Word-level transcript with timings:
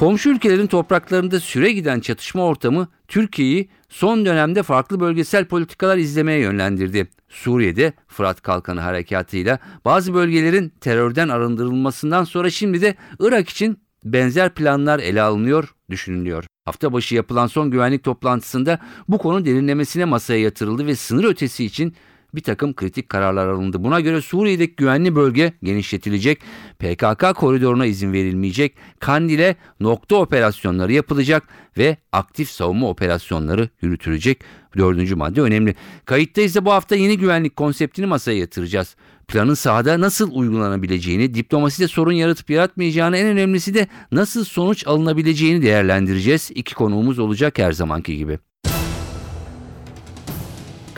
Komşu 0.00 0.30
ülkelerin 0.30 0.66
topraklarında 0.66 1.40
süre 1.40 1.72
giden 1.72 2.00
çatışma 2.00 2.44
ortamı 2.44 2.88
Türkiye'yi 3.08 3.68
son 3.88 4.26
dönemde 4.26 4.62
farklı 4.62 5.00
bölgesel 5.00 5.44
politikalar 5.44 5.96
izlemeye 5.96 6.38
yönlendirdi. 6.40 7.08
Suriye'de 7.28 7.92
Fırat 8.08 8.42
Kalkanı 8.42 8.80
harekatıyla 8.80 9.58
bazı 9.84 10.14
bölgelerin 10.14 10.72
terörden 10.80 11.28
arındırılmasından 11.28 12.24
sonra 12.24 12.50
şimdi 12.50 12.80
de 12.80 12.94
Irak 13.18 13.48
için 13.48 13.78
benzer 14.04 14.54
planlar 14.54 14.98
ele 14.98 15.22
alınıyor, 15.22 15.74
düşünülüyor. 15.90 16.44
Hafta 16.64 16.92
başı 16.92 17.14
yapılan 17.14 17.46
son 17.46 17.70
güvenlik 17.70 18.04
toplantısında 18.04 18.78
bu 19.08 19.18
konu 19.18 19.44
derinlemesine 19.44 20.04
masaya 20.04 20.40
yatırıldı 20.40 20.86
ve 20.86 20.96
sınır 20.96 21.24
ötesi 21.24 21.64
için 21.64 21.94
bir 22.34 22.40
takım 22.40 22.74
kritik 22.74 23.08
kararlar 23.08 23.48
alındı. 23.48 23.84
Buna 23.84 24.00
göre 24.00 24.20
Suriye'deki 24.20 24.76
güvenli 24.76 25.16
bölge 25.16 25.52
genişletilecek, 25.62 26.40
PKK 26.78 27.34
koridoruna 27.36 27.86
izin 27.86 28.12
verilmeyecek, 28.12 28.76
Kandil'e 29.00 29.56
nokta 29.80 30.16
operasyonları 30.16 30.92
yapılacak 30.92 31.42
ve 31.78 31.96
aktif 32.12 32.50
savunma 32.50 32.88
operasyonları 32.88 33.68
yürütülecek. 33.82 34.40
Dördüncü 34.76 35.14
madde 35.14 35.40
önemli. 35.40 35.74
Kayıttayız 36.04 36.54
da 36.54 36.64
bu 36.64 36.72
hafta 36.72 36.96
yeni 36.96 37.18
güvenlik 37.18 37.56
konseptini 37.56 38.06
masaya 38.06 38.38
yatıracağız. 38.38 38.96
Planın 39.28 39.54
sahada 39.54 40.00
nasıl 40.00 40.30
uygulanabileceğini, 40.32 41.34
diplomaside 41.34 41.88
sorun 41.88 42.12
yaratıp 42.12 42.50
yaratmayacağını, 42.50 43.16
en 43.16 43.26
önemlisi 43.26 43.74
de 43.74 43.88
nasıl 44.12 44.44
sonuç 44.44 44.86
alınabileceğini 44.86 45.62
değerlendireceğiz. 45.62 46.50
İki 46.54 46.74
konuğumuz 46.74 47.18
olacak 47.18 47.58
her 47.58 47.72
zamanki 47.72 48.16
gibi. 48.16 48.38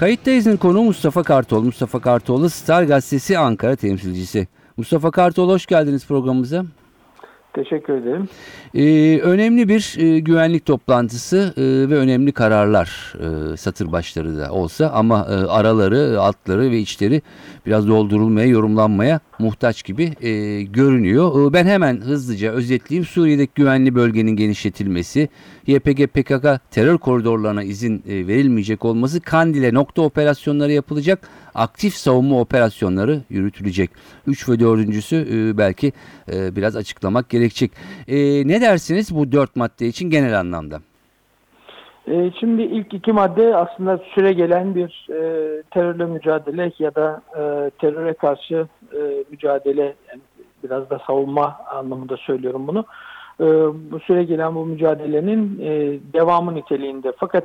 Kayıttayız'ın 0.02 0.56
konuğu 0.56 0.82
Mustafa 0.82 1.22
Kartoğlu. 1.22 1.64
Mustafa 1.64 2.00
Kartoğlu 2.00 2.50
Star 2.50 2.82
Gazetesi 2.82 3.38
Ankara 3.38 3.76
temsilcisi. 3.76 4.48
Mustafa 4.76 5.10
Kartoğlu 5.10 5.52
hoş 5.52 5.66
geldiniz 5.66 6.06
programımıza. 6.06 6.64
Teşekkür 7.52 7.92
ederim. 7.92 8.28
Ee, 8.74 9.20
önemli 9.20 9.68
bir 9.68 9.96
e, 9.98 10.18
güvenlik 10.18 10.66
toplantısı 10.66 11.54
e, 11.56 11.62
ve 11.90 11.96
önemli 11.96 12.32
kararlar 12.32 13.14
e, 13.18 13.56
satır 13.56 13.92
başları 13.92 14.38
da 14.38 14.52
olsa 14.52 14.90
ama 14.94 15.26
e, 15.30 15.34
araları, 15.34 16.20
altları 16.20 16.70
ve 16.70 16.78
içleri 16.78 17.22
biraz 17.66 17.88
doldurulmaya, 17.88 18.46
yorumlanmaya 18.46 19.20
muhtaç 19.38 19.84
gibi 19.84 20.12
e, 20.20 20.62
görünüyor. 20.62 21.50
E, 21.50 21.52
ben 21.52 21.66
hemen 21.66 22.00
hızlıca 22.00 22.52
özetleyeyim. 22.52 23.06
Suriye'deki 23.06 23.52
güvenli 23.54 23.94
bölgenin 23.94 24.36
genişletilmesi, 24.36 25.28
YPG 25.66 26.06
PKK 26.06 26.70
terör 26.70 26.98
koridorlarına 26.98 27.62
izin 27.62 28.02
e, 28.08 28.26
verilmeyecek 28.26 28.84
olması, 28.84 29.20
Kandil'e 29.20 29.74
nokta 29.74 30.02
operasyonları 30.02 30.72
yapılacak, 30.72 31.28
aktif 31.54 31.94
savunma 31.94 32.40
operasyonları 32.40 33.22
yürütülecek. 33.30 33.90
Üç 34.26 34.48
ve 34.48 34.60
dördüncüsü 34.60 35.28
e, 35.32 35.58
belki 35.58 35.92
e, 36.32 36.56
biraz 36.56 36.76
açıklamak 36.76 37.28
gerekecek. 37.28 37.72
E, 38.08 38.16
ne 38.48 38.60
dersiniz 38.60 39.14
bu 39.14 39.32
dört 39.32 39.56
madde 39.56 39.88
için 39.88 40.10
genel 40.10 40.40
anlamda? 40.40 40.80
E, 42.08 42.30
şimdi 42.40 42.62
ilk 42.62 42.94
iki 42.94 43.12
madde 43.12 43.56
aslında 43.56 43.98
süre 44.14 44.32
gelen 44.32 44.74
bir 44.74 45.08
e, 45.10 45.62
terörle 45.70 46.04
mücadele 46.04 46.72
ya 46.78 46.94
da 46.94 47.22
e, 47.36 47.70
teröre 47.70 48.14
karşı 48.14 48.66
e, 48.92 49.24
mücadele 49.30 49.82
yani 49.82 50.20
biraz 50.64 50.90
da 50.90 51.00
savunma 51.06 51.56
anlamında 51.70 52.16
söylüyorum 52.16 52.66
bunu. 52.66 52.84
E, 53.40 53.44
bu 53.92 54.00
süre 54.00 54.24
gelen 54.24 54.54
bu 54.54 54.66
mücadelenin 54.66 55.60
e, 55.60 55.98
devamı 56.12 56.54
niteliğinde. 56.54 57.12
Fakat 57.16 57.44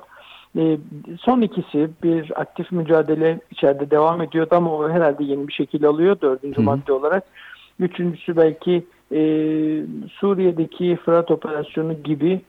e, 0.58 0.78
son 1.20 1.42
ikisi 1.42 1.90
bir 2.04 2.42
aktif 2.42 2.72
mücadele 2.72 3.40
içeride 3.52 3.92
devam 3.92 4.22
ediyordu 4.22 4.56
ama 4.56 4.74
o 4.74 4.90
herhalde 4.90 5.24
yeni 5.24 5.48
bir 5.48 5.54
şekil 5.54 5.86
alıyor 5.86 6.22
dördüncü 6.22 6.62
Hı. 6.62 6.64
madde 6.66 6.94
olarak. 6.94 7.24
Üçüncüsü 7.80 8.38
belki 8.38 8.86
e, 9.12 9.20
Suriye'deki 10.10 10.96
Fırat 11.06 11.32
operasyonu 11.32 11.94
gibi 12.04 12.42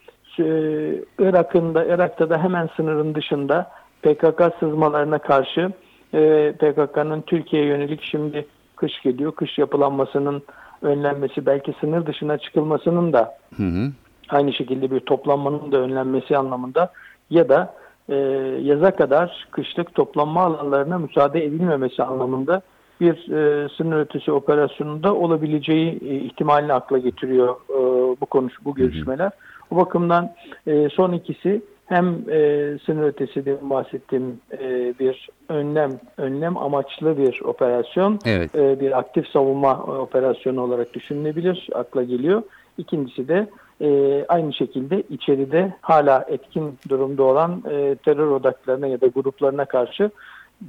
Irak'ın 1.19 1.75
da 1.75 1.85
Irak'ta 1.85 2.29
da 2.29 2.43
hemen 2.43 2.69
sınırın 2.75 3.15
dışında 3.15 3.71
PKK 4.01 4.41
sızmalarına 4.59 5.17
karşı 5.19 5.71
e, 6.13 6.51
PKK'nın 6.51 7.21
Türkiye'ye 7.21 7.67
yönelik 7.67 8.03
şimdi 8.03 8.45
kış 8.75 9.01
geliyor. 9.01 9.31
Kış 9.31 9.57
yapılanmasının 9.57 10.43
önlenmesi 10.81 11.45
belki 11.45 11.73
sınır 11.81 12.05
dışına 12.05 12.37
çıkılmasının 12.37 13.13
da 13.13 13.37
hı 13.57 13.63
hı. 13.63 13.91
aynı 14.29 14.53
şekilde 14.53 14.91
bir 14.91 14.99
toplanmanın 14.99 15.71
da 15.71 15.77
önlenmesi 15.77 16.37
anlamında 16.37 16.91
ya 17.29 17.49
da 17.49 17.73
e, 18.09 18.15
yaza 18.61 18.95
kadar 18.95 19.47
kışlık 19.51 19.95
toplanma 19.95 20.41
alanlarına 20.41 20.97
müsaade 20.97 21.45
edilmemesi 21.45 22.03
anlamında 22.03 22.61
bir 23.01 23.31
e, 23.31 23.69
sınır 23.77 23.99
ötesi 23.99 24.31
operasyonunda 24.31 25.15
olabileceği 25.15 25.99
e, 26.09 26.15
ihtimalini 26.15 26.73
akla 26.73 26.97
getiriyor 26.97 27.55
e, 27.69 27.79
bu 28.21 28.25
konuş 28.25 28.53
bu 28.65 28.75
görüşmeler. 28.75 29.31
Bu 29.71 29.75
bakımdan 29.75 30.33
e, 30.67 30.89
son 30.89 31.11
ikisi 31.13 31.61
hem 31.85 32.07
e, 32.29 32.77
sınır 32.85 33.03
ötesi 33.03 33.45
de 33.45 33.69
bahsettiğim 33.69 34.39
e, 34.59 34.93
bir 34.99 35.29
önlem 35.49 35.91
önlem 36.17 36.57
amaçlı 36.57 37.17
bir 37.17 37.41
operasyon, 37.41 38.19
evet. 38.25 38.55
e, 38.55 38.79
bir 38.79 38.97
aktif 38.97 39.27
savunma 39.27 39.83
operasyonu 39.83 40.61
olarak 40.61 40.93
düşünülebilir, 40.93 41.69
akla 41.73 42.03
geliyor. 42.03 42.43
İkincisi 42.77 43.27
de 43.27 43.47
e, 43.81 44.25
aynı 44.27 44.53
şekilde 44.53 45.03
içeride 45.09 45.73
hala 45.81 46.25
etkin 46.27 46.77
durumda 46.89 47.23
olan 47.23 47.63
e, 47.71 47.95
terör 47.95 48.31
odaklarına 48.31 48.87
ya 48.87 49.01
da 49.01 49.07
gruplarına 49.07 49.65
karşı 49.65 50.11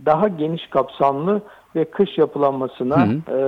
daha 0.07 0.29
geniş 0.29 0.67
kapsamlı 0.67 1.41
ve 1.77 1.85
kış 1.85 2.19
yapılanmasına 2.19 3.07
hı 3.07 3.11
hı. 3.11 3.37
E, 3.37 3.41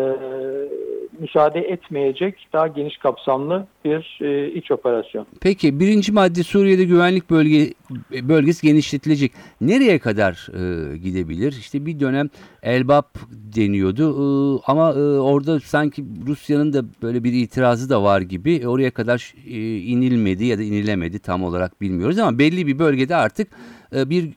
müsaade 1.19 1.61
etmeyecek 1.61 2.49
daha 2.53 2.67
geniş 2.67 2.99
kapsamlı 2.99 3.67
bir 3.85 4.19
e, 4.21 4.53
iç 4.53 4.71
operasyon. 4.71 5.27
Peki 5.41 5.81
birinci 5.81 6.13
madde 6.13 6.43
Suriye'de 6.43 6.85
güvenlik 6.85 7.31
bölge 7.31 7.75
bölgesi 8.23 8.67
genişletilecek. 8.67 9.33
Nereye 9.61 9.99
kadar 9.99 10.49
e, 10.53 10.97
gidebilir? 10.99 11.53
İşte 11.53 11.87
bir 11.87 12.01
dönem 12.01 12.31
Elbap 12.63 13.19
deniyordu 13.57 14.11
e, 14.11 14.61
ama 14.67 14.91
e, 14.93 15.03
orada 15.03 15.61
sanki 15.61 16.05
Rusya'nın 16.27 16.73
da 16.73 16.85
böyle 17.03 17.25
bir 17.25 17.33
itirazı 17.33 17.91
da 17.91 18.03
var 18.03 18.21
gibi. 18.21 18.55
E, 18.55 18.67
oraya 18.67 18.91
kadar 18.91 19.35
e, 19.47 19.77
inilmedi 19.77 20.45
ya 20.45 20.59
da 20.59 20.63
inilemedi 20.63 21.19
tam 21.19 21.45
olarak 21.45 21.81
bilmiyoruz 21.81 22.19
ama 22.19 22.39
belli 22.39 22.67
bir 22.67 22.79
bölgede 22.79 23.17
artık 23.17 23.49
e, 23.97 24.11
bir 24.11 24.31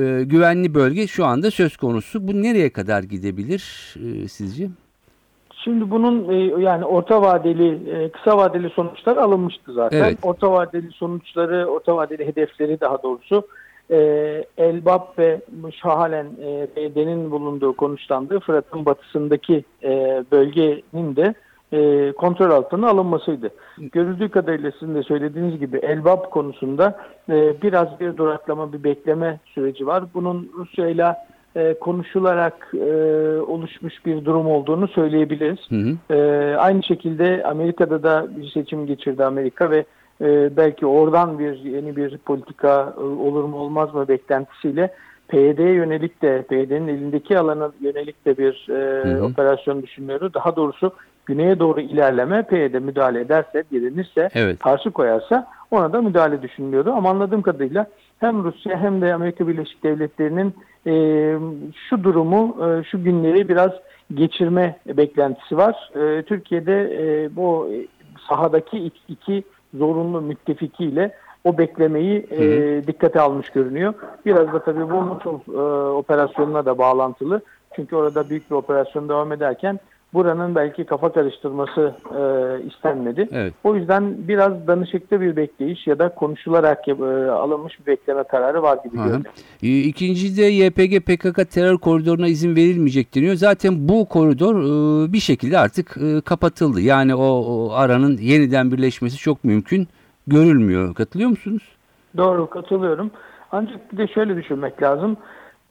e, 0.00 0.22
güvenli 0.24 0.74
bölge 0.74 1.06
şu 1.06 1.24
anda 1.24 1.50
söz 1.50 1.76
konusu. 1.76 2.28
Bu 2.28 2.42
nereye 2.42 2.72
kadar 2.72 3.02
gidebilir 3.02 3.94
e, 3.96 4.28
sizce? 4.28 4.68
Şimdi 5.64 5.90
bunun 5.90 6.32
e, 6.32 6.62
yani 6.62 6.84
orta 6.84 7.22
vadeli, 7.22 7.90
e, 7.90 8.08
kısa 8.08 8.36
vadeli 8.36 8.70
sonuçlar 8.70 9.16
alınmıştı 9.16 9.72
zaten. 9.72 9.98
Evet. 9.98 10.18
Orta 10.22 10.52
vadeli 10.52 10.90
sonuçları, 10.90 11.66
orta 11.66 11.96
vadeli 11.96 12.26
hedefleri 12.26 12.80
daha 12.80 13.02
doğrusu 13.02 13.46
e, 13.90 13.98
Elbap 14.58 15.18
ve 15.18 15.40
Şahalen 15.82 16.26
e, 16.26 16.68
BD'nin 16.76 17.30
bulunduğu, 17.30 17.72
konuşlandığı 17.72 18.40
Fırat'ın 18.40 18.86
batısındaki 18.86 19.64
e, 19.82 20.24
bölgenin 20.32 21.16
de 21.16 21.34
e, 21.72 22.12
kontrol 22.12 22.50
altına 22.50 22.88
alınmasıydı. 22.88 23.50
Görüldüğü 23.78 24.28
kadarıyla 24.28 24.72
sizin 24.80 24.94
de 24.94 25.02
söylediğiniz 25.02 25.58
gibi 25.58 25.76
Elbap 25.76 26.30
konusunda 26.30 27.00
e, 27.28 27.62
biraz 27.62 28.00
bir 28.00 28.16
duraklama, 28.16 28.72
bir 28.72 28.84
bekleme 28.84 29.40
süreci 29.44 29.86
var. 29.86 30.04
Bunun 30.14 30.50
Rusya 30.58 30.88
ile 30.88 31.16
e, 31.56 31.74
konuşularak 31.74 32.72
e, 32.74 32.94
oluşmuş 33.40 34.06
bir 34.06 34.24
durum 34.24 34.46
olduğunu 34.46 34.88
söyleyebiliriz. 34.88 35.58
Hı 35.68 35.76
hı. 35.76 36.16
E, 36.16 36.56
aynı 36.56 36.82
şekilde 36.82 37.42
Amerika'da 37.46 38.02
da 38.02 38.26
bir 38.36 38.50
seçim 38.50 38.86
geçirdi 38.86 39.24
Amerika 39.24 39.70
ve 39.70 39.84
e, 40.20 40.56
belki 40.56 40.86
oradan 40.86 41.38
bir 41.38 41.58
yeni 41.58 41.96
bir 41.96 42.18
politika 42.18 42.94
e, 42.96 43.00
olur 43.00 43.44
mu 43.44 43.56
olmaz 43.56 43.94
mı 43.94 44.08
beklentisiyle 44.08 44.94
PYD'ye 45.28 45.72
yönelik 45.72 46.22
de 46.22 46.42
PYD'nin 46.42 46.88
elindeki 46.88 47.38
alana 47.38 47.72
yönelik 47.80 48.26
de 48.26 48.38
bir 48.38 48.66
e, 48.70 49.08
hı 49.08 49.18
hı. 49.18 49.24
operasyon 49.24 49.82
düşünüyordu. 49.82 50.30
Daha 50.34 50.56
doğrusu 50.56 50.92
güneye 51.26 51.58
doğru 51.58 51.80
ilerleme 51.80 52.42
PYD 52.42 52.74
müdahale 52.74 53.20
ederse, 53.20 53.64
direnirse, 53.70 54.28
evet. 54.34 54.58
karşı 54.58 54.90
koyarsa 54.90 55.46
ona 55.70 55.92
da 55.92 56.02
müdahale 56.02 56.42
düşünülüyordu. 56.42 56.92
Ama 56.92 57.10
anladığım 57.10 57.42
kadarıyla 57.42 57.86
hem 58.18 58.44
Rusya 58.44 58.78
hem 58.78 59.00
de 59.00 59.14
Amerika 59.14 59.48
Birleşik 59.48 59.82
Devletleri'nin 59.82 60.54
e, 60.86 60.92
şu 61.88 62.04
durumu, 62.04 62.56
e, 62.66 62.84
şu 62.84 63.04
günleri 63.04 63.48
biraz 63.48 63.70
geçirme 64.14 64.76
beklentisi 64.86 65.56
var. 65.56 65.90
E, 65.94 66.22
Türkiye'de 66.22 66.98
e, 67.00 67.36
bu 67.36 67.70
sahadaki 68.28 68.90
iki, 69.08 69.44
zorunlu 69.74 70.20
müttefikiyle 70.20 71.14
o 71.44 71.58
beklemeyi 71.58 72.26
e, 72.30 72.86
dikkate 72.86 73.20
almış 73.20 73.50
görünüyor. 73.50 73.94
Biraz 74.26 74.52
da 74.52 74.64
tabii 74.64 74.90
bu 74.90 75.02
Musul 75.02 75.38
e, 75.54 75.60
operasyonuna 75.92 76.66
da 76.66 76.78
bağlantılı. 76.78 77.40
Çünkü 77.76 77.96
orada 77.96 78.30
büyük 78.30 78.50
bir 78.50 78.56
operasyon 78.56 79.08
devam 79.08 79.32
ederken 79.32 79.78
buranın 80.14 80.54
belki 80.54 80.84
kafa 80.84 81.12
karıştırması 81.12 81.94
e, 82.10 82.22
istenmedi. 82.66 83.28
Evet. 83.32 83.54
O 83.64 83.76
yüzden 83.76 84.28
biraz 84.28 84.66
danışıklı 84.66 85.20
bir 85.20 85.36
bekleyiş 85.36 85.86
ya 85.86 85.98
da 85.98 86.08
konuşularak 86.08 86.88
e, 86.88 86.92
alınmış 87.30 87.80
bir 87.80 87.86
bekleme 87.86 88.22
kararı 88.22 88.62
var 88.62 88.78
gibi 88.84 88.96
görünüyor. 88.96 89.24
Ee, 89.62 89.68
İkinci 89.68 90.36
de 90.36 90.42
YPG 90.42 91.00
PKK 91.06 91.50
terör 91.50 91.78
koridoruna 91.78 92.28
izin 92.28 92.56
verilmeyecek 92.56 93.14
deniyor. 93.14 93.34
Zaten 93.34 93.88
bu 93.88 94.08
koridor 94.08 94.54
e, 94.54 95.12
bir 95.12 95.20
şekilde 95.20 95.58
artık 95.58 95.96
e, 95.96 96.20
kapatıldı. 96.20 96.80
Yani 96.80 97.14
o, 97.14 97.24
o 97.24 97.72
aranın 97.72 98.16
yeniden 98.16 98.72
birleşmesi 98.72 99.16
çok 99.18 99.44
mümkün 99.44 99.88
görülmüyor. 100.26 100.94
Katılıyor 100.94 101.30
musunuz? 101.30 101.62
Doğru 102.16 102.50
katılıyorum. 102.50 103.10
Ancak 103.52 103.92
bir 103.92 103.98
de 103.98 104.06
şöyle 104.06 104.36
düşünmek 104.36 104.82
lazım. 104.82 105.16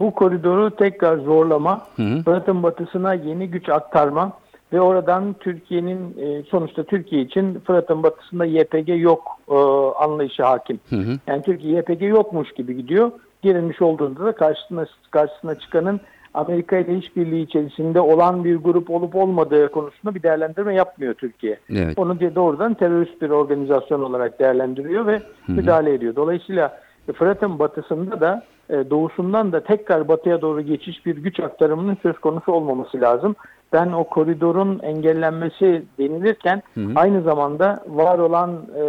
Bu 0.02 0.12
koridoru 0.12 0.76
tekrar 0.76 1.18
zorlama, 1.18 1.82
Hı 1.96 2.04
hı. 2.04 2.24
Fırat'ın 2.24 2.64
batısına 2.64 3.14
yeni 3.14 3.48
güç 3.48 3.70
aktarma 3.70 4.32
ve 4.74 4.82
oradan 4.82 5.36
Türkiye'nin 5.40 6.18
e, 6.20 6.44
sonuçta 6.44 6.84
Türkiye 6.84 7.22
için 7.22 7.60
Fırat'ın 7.60 8.04
batısında 8.04 8.46
YPG 8.46 9.02
yok 9.02 9.24
e, 9.52 9.56
anlayışı 10.04 10.44
hakim. 10.44 10.80
Hı 10.90 10.96
hı. 10.96 11.20
Yani 11.28 11.42
Türkiye 11.42 11.78
YPG 11.78 12.02
yokmuş 12.02 12.52
gibi 12.52 12.78
gidiyor. 12.78 13.12
Girilmiş 13.42 13.82
olduğunda 13.82 14.26
da 14.26 14.32
karşısına, 14.32 14.86
karşısına 15.12 15.60
çıkanın 15.60 16.02
Amerika 16.34 16.78
ile 16.78 16.98
işbirliği 16.98 17.44
içerisinde 17.44 18.00
olan 18.00 18.44
bir 18.44 18.56
grup 18.56 18.90
olup 18.90 19.16
olmadığı 19.16 19.72
konusunda 19.72 20.16
bir 20.16 20.24
değerlendirme 20.24 20.76
yapmıyor 20.76 21.14
Türkiye. 21.14 21.60
Evet. 21.70 22.00
Onu 22.00 22.20
diye 22.20 22.36
doğrudan 22.36 22.74
terörist 22.74 23.22
bir 23.22 23.30
organizasyon 23.30 24.02
olarak 24.02 24.40
değerlendiriyor 24.40 25.08
ve 25.08 25.22
müdahale 25.48 25.94
ediyor. 25.94 26.16
Dolayısıyla 26.16 26.78
Fırat'ın 27.16 27.60
batısında 27.60 28.22
da 28.22 28.44
e, 28.70 28.90
doğusundan 28.90 29.52
da 29.52 29.64
tekrar 29.64 30.08
batıya 30.08 30.42
doğru 30.42 30.62
geçiş 30.62 31.06
bir 31.06 31.18
güç 31.18 31.40
aktarımının 31.40 31.98
söz 32.04 32.20
konusu 32.20 32.52
olmaması 32.52 33.02
lazım. 33.02 33.36
Ben 33.74 33.92
o 33.92 34.04
koridorun 34.04 34.80
engellenmesi 34.80 35.84
denilirken 36.00 36.64
aynı 36.96 37.22
zamanda 37.22 37.84
var 37.88 38.20
olan 38.20 38.52
e, 38.52 38.84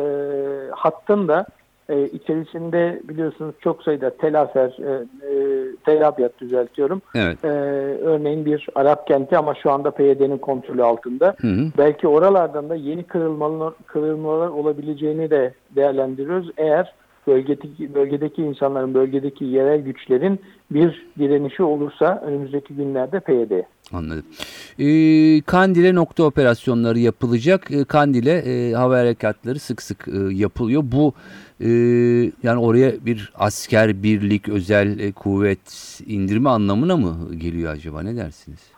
hattın 0.71 1.29
da 1.29 1.47
e, 1.89 2.05
içerisinde 2.07 3.01
biliyorsunuz 3.05 3.55
çok 3.61 3.83
sayıda 3.83 4.17
telafer, 4.17 4.77
e, 4.79 4.93
e, 5.29 5.63
Tel 5.85 6.09
Abyad 6.09 6.41
düzeltiyorum. 6.41 7.03
Evet. 7.15 7.45
Ee, 7.45 7.49
örneğin 8.03 8.45
bir 8.45 8.69
Arap 8.75 9.07
kenti 9.07 9.39
ama 9.39 9.55
şu 9.55 9.71
anda 9.71 9.91
PYD'nin 9.91 10.39
kontrolü 10.39 10.85
altında. 10.85 11.35
Hı 11.41 11.49
hı. 11.49 11.71
Belki 11.79 12.09
oralardan 12.09 12.69
da 12.69 12.75
yeni 12.75 13.03
kırılmalar, 13.05 13.73
kırılmalar 13.87 14.49
olabileceğini 14.49 15.31
de 15.31 15.55
değerlendiriyoruz. 15.71 16.51
Eğer 16.57 16.95
bölgedeki, 17.27 17.95
bölgedeki 17.95 18.43
insanların, 18.43 18.95
bölgedeki 18.95 19.45
yerel 19.45 19.81
güçlerin 19.81 20.41
bir 20.71 21.07
direnişi 21.19 21.63
olursa 21.63 22.23
önümüzdeki 22.27 22.75
günlerde 22.75 23.21
PYD'ye. 23.21 23.67
Anladım. 23.93 24.25
Ee, 24.79 25.41
Kandil'e 25.41 25.95
nokta 25.95 26.25
operasyonları 26.25 26.99
yapılacak. 26.99 27.71
Ee, 27.71 27.85
Kandil'e 27.85 28.33
e, 28.33 28.73
hava 28.73 28.99
harekatları 28.99 29.59
sık 29.59 29.83
sık 29.83 30.09
e, 30.09 30.35
yapılıyor. 30.35 30.83
Bu 30.85 31.13
e, 31.61 31.69
yani 32.43 32.61
oraya 32.61 32.93
bir 33.07 33.33
asker 33.35 34.03
birlik, 34.03 34.49
özel 34.49 34.99
e, 34.99 35.13
kuvvet 35.13 36.01
indirme 36.07 36.51
anlamına 36.51 36.97
mı 36.97 37.35
geliyor 37.37 37.73
acaba? 37.73 38.03
Ne 38.03 38.17
dersiniz? 38.17 38.73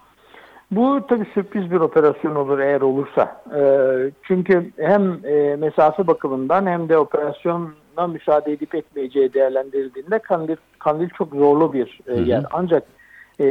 Bu 0.71 1.07
tabii 1.09 1.27
sürpriz 1.35 1.71
bir 1.71 1.81
operasyon 1.81 2.35
olur 2.35 2.59
eğer 2.59 2.81
olursa. 2.81 3.43
Ee, 3.57 4.11
çünkü 4.23 4.71
hem 4.77 5.25
e, 5.25 5.57
mesafe 5.57 6.07
bakımından 6.07 6.67
hem 6.67 6.89
de 6.89 6.99
operasyona 7.95 8.07
müsaade 8.07 8.53
edip 8.53 8.75
etmeyeceği 8.75 9.35
değerlendirildiğinde 9.35 10.19
Kandil, 10.19 10.57
Kandil 10.79 11.09
çok 11.09 11.35
zorlu 11.35 11.73
bir 11.73 12.01
e, 12.07 12.21
yer. 12.21 12.45
Ancak 12.53 12.83
e, 13.41 13.45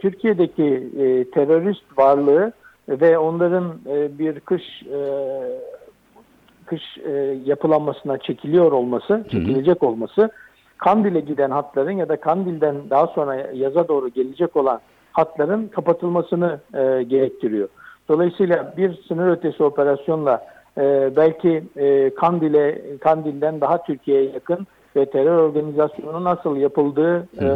Türkiye'deki 0.00 0.90
e, 0.98 1.30
terörist 1.30 1.98
varlığı 1.98 2.52
ve 2.88 3.18
onların 3.18 3.78
e, 3.86 4.18
bir 4.18 4.40
kış 4.40 4.62
e, 4.82 5.00
kış 6.66 6.82
e, 7.04 7.10
yapılanmasına 7.44 8.18
çekiliyor 8.18 8.72
olması, 8.72 9.24
çekilecek 9.30 9.82
olması 9.82 10.30
Kandil'e 10.78 11.20
giden 11.20 11.50
hatların 11.50 11.98
ya 11.98 12.08
da 12.08 12.16
Kandil'den 12.16 12.76
daha 12.90 13.06
sonra 13.06 13.34
yaza 13.54 13.88
doğru 13.88 14.08
gelecek 14.08 14.56
olan 14.56 14.80
hatların 15.12 15.68
kapatılmasını 15.68 16.60
e, 16.74 17.02
gerektiriyor. 17.02 17.68
Dolayısıyla 18.08 18.74
bir 18.76 19.02
sınır 19.08 19.30
ötesi 19.30 19.62
operasyonla 19.62 20.42
e, 20.80 21.16
belki 21.16 21.62
e, 21.76 22.14
Kandil'e 22.14 22.82
Kandil'den 22.98 23.60
daha 23.60 23.82
Türkiye'ye 23.82 24.30
yakın 24.30 24.66
ve 24.96 25.06
terör 25.06 25.36
organizasyonunun 25.36 26.24
nasıl 26.24 26.56
yapıldığı, 26.56 27.28
e, 27.40 27.46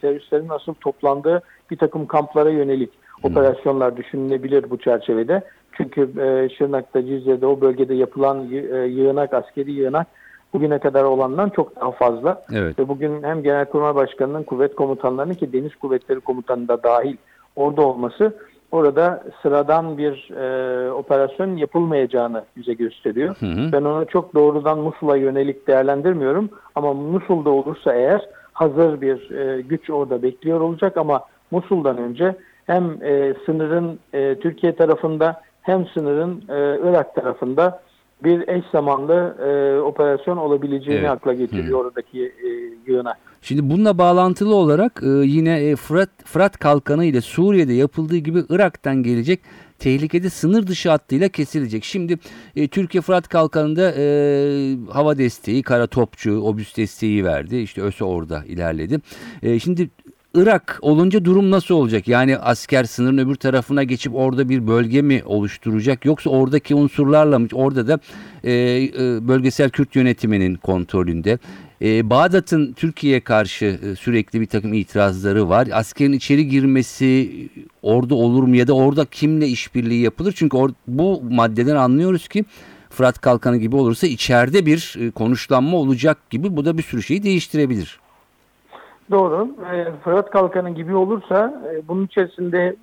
teröristlerin 0.00 0.48
nasıl 0.48 0.74
toplandığı 0.74 1.42
bir 1.70 1.76
takım 1.76 2.06
kamplara 2.06 2.50
yönelik 2.50 2.90
operasyonlar 3.22 3.96
düşünülebilir 3.96 4.70
bu 4.70 4.78
çerçevede. 4.78 5.42
Çünkü 5.72 6.02
e, 6.02 6.48
Şırnak'ta, 6.58 7.06
Cizre'de 7.06 7.46
o 7.46 7.60
bölgede 7.60 7.94
yapılan 7.94 8.50
e, 8.52 8.56
yığınak, 8.76 9.34
askeri 9.34 9.72
yığınak 9.72 10.06
bugüne 10.52 10.78
kadar 10.78 11.04
olandan 11.04 11.48
çok 11.48 11.76
daha 11.76 11.90
fazla. 11.90 12.42
Evet. 12.52 12.78
Ve 12.78 12.88
bugün 12.88 13.22
hem 13.22 13.42
Genelkurmay 13.42 13.94
Başkanı'nın 13.94 14.42
kuvvet 14.42 14.74
komutanlarının 14.74 15.34
ki 15.34 15.52
Deniz 15.52 15.74
Kuvvetleri 15.74 16.20
Komutanı 16.20 16.68
da 16.68 16.82
dahil 16.82 17.16
orada 17.56 17.82
olması 17.82 18.36
orada 18.74 19.22
sıradan 19.42 19.98
bir 19.98 20.30
e, 20.30 20.92
operasyon 20.92 21.56
yapılmayacağını 21.56 22.44
bize 22.56 22.74
gösteriyor. 22.74 23.36
Hı 23.40 23.46
hı. 23.46 23.72
Ben 23.72 23.82
onu 23.82 24.06
çok 24.06 24.34
doğrudan 24.34 24.78
Musul'a 24.78 25.16
yönelik 25.16 25.66
değerlendirmiyorum 25.66 26.50
ama 26.74 26.92
Musul'da 26.92 27.50
olursa 27.50 27.94
eğer 27.94 28.28
hazır 28.52 29.00
bir 29.00 29.30
e, 29.30 29.60
güç 29.60 29.90
orada 29.90 30.22
bekliyor 30.22 30.60
olacak 30.60 30.96
ama 30.96 31.24
Musul'dan 31.50 31.98
önce 31.98 32.36
hem 32.66 33.02
e, 33.02 33.34
sınırın 33.46 33.98
e, 34.14 34.34
Türkiye 34.40 34.76
tarafında 34.76 35.42
hem 35.62 35.86
sınırın 35.86 36.42
e, 36.48 36.78
Irak 36.90 37.14
tarafında 37.14 37.80
bir 38.24 38.48
eş 38.48 38.64
zamanlı 38.72 39.36
e, 39.46 39.80
operasyon 39.80 40.36
olabileceğini 40.36 41.00
Evet. 41.00 41.10
akla 41.10 41.32
getiriyor 41.32 41.84
oradaki 41.84 42.24
e, 42.24 42.48
yığına. 42.86 43.14
Şimdi 43.44 43.70
bununla 43.70 43.98
bağlantılı 43.98 44.54
olarak 44.54 45.02
e, 45.02 45.08
yine 45.08 45.60
e, 45.60 45.76
Fırat, 45.76 46.10
Fırat 46.24 46.58
Kalkanı 46.58 47.04
ile 47.04 47.20
Suriye'de 47.20 47.72
yapıldığı 47.72 48.16
gibi 48.16 48.44
Irak'tan 48.48 49.02
gelecek 49.02 49.40
tehlikede 49.78 50.30
sınır 50.30 50.66
dışı 50.66 50.90
hattıyla 50.90 51.28
kesilecek. 51.28 51.84
Şimdi 51.84 52.18
e, 52.56 52.68
Türkiye 52.68 53.00
Fırat 53.00 53.28
Kalkanı'nda 53.28 53.94
e, 53.96 54.76
hava 54.90 55.18
desteği, 55.18 55.62
kara 55.62 55.86
topçu, 55.86 56.40
obüs 56.40 56.76
desteği 56.76 57.24
verdi. 57.24 57.56
İşte 57.56 57.82
ÖSO 57.82 58.04
orada 58.06 58.44
ilerledi. 58.44 59.00
E, 59.42 59.58
şimdi 59.58 59.90
Irak 60.34 60.78
olunca 60.82 61.24
durum 61.24 61.50
nasıl 61.50 61.74
olacak? 61.74 62.08
Yani 62.08 62.38
asker 62.38 62.84
sınırın 62.84 63.18
öbür 63.18 63.34
tarafına 63.34 63.84
geçip 63.84 64.14
orada 64.14 64.48
bir 64.48 64.66
bölge 64.66 65.02
mi 65.02 65.22
oluşturacak? 65.24 66.04
Yoksa 66.04 66.30
oradaki 66.30 66.74
unsurlarla 66.74 67.38
mı? 67.38 67.48
Orada 67.52 67.88
da 67.88 67.98
e, 68.44 68.52
e, 68.52 69.28
bölgesel 69.28 69.70
Kürt 69.70 69.96
yönetiminin 69.96 70.54
kontrolünde. 70.54 71.38
E, 71.84 72.10
Bağdat'ın 72.10 72.72
Türkiye'ye 72.72 73.20
karşı 73.20 73.64
e, 73.64 73.94
sürekli 73.96 74.40
bir 74.40 74.46
takım 74.46 74.72
itirazları 74.72 75.48
var. 75.48 75.68
Askerin 75.72 76.12
içeri 76.12 76.48
girmesi 76.48 77.06
e, 77.06 77.60
orada 77.82 78.14
olur 78.14 78.42
mu 78.42 78.56
ya 78.56 78.68
da 78.68 78.72
orada 78.72 79.04
kimle 79.04 79.46
işbirliği 79.46 80.02
yapılır? 80.02 80.32
Çünkü 80.36 80.56
or- 80.56 80.74
bu 80.86 81.22
maddeden 81.30 81.76
anlıyoruz 81.76 82.28
ki 82.28 82.44
Fırat 82.90 83.20
Kalkanı 83.20 83.56
gibi 83.56 83.76
olursa 83.76 84.06
içeride 84.06 84.66
bir 84.66 84.96
e, 85.00 85.10
konuşlanma 85.10 85.76
olacak 85.76 86.30
gibi 86.30 86.56
bu 86.56 86.64
da 86.64 86.78
bir 86.78 86.82
sürü 86.82 87.02
şeyi 87.02 87.22
değiştirebilir. 87.22 88.00
Doğru. 89.10 89.48
Fırat 90.04 90.30
Kalkanı 90.30 90.70
gibi 90.70 90.94
olursa 90.94 91.62
bunun 91.88 92.06
içerisinde 92.06 92.76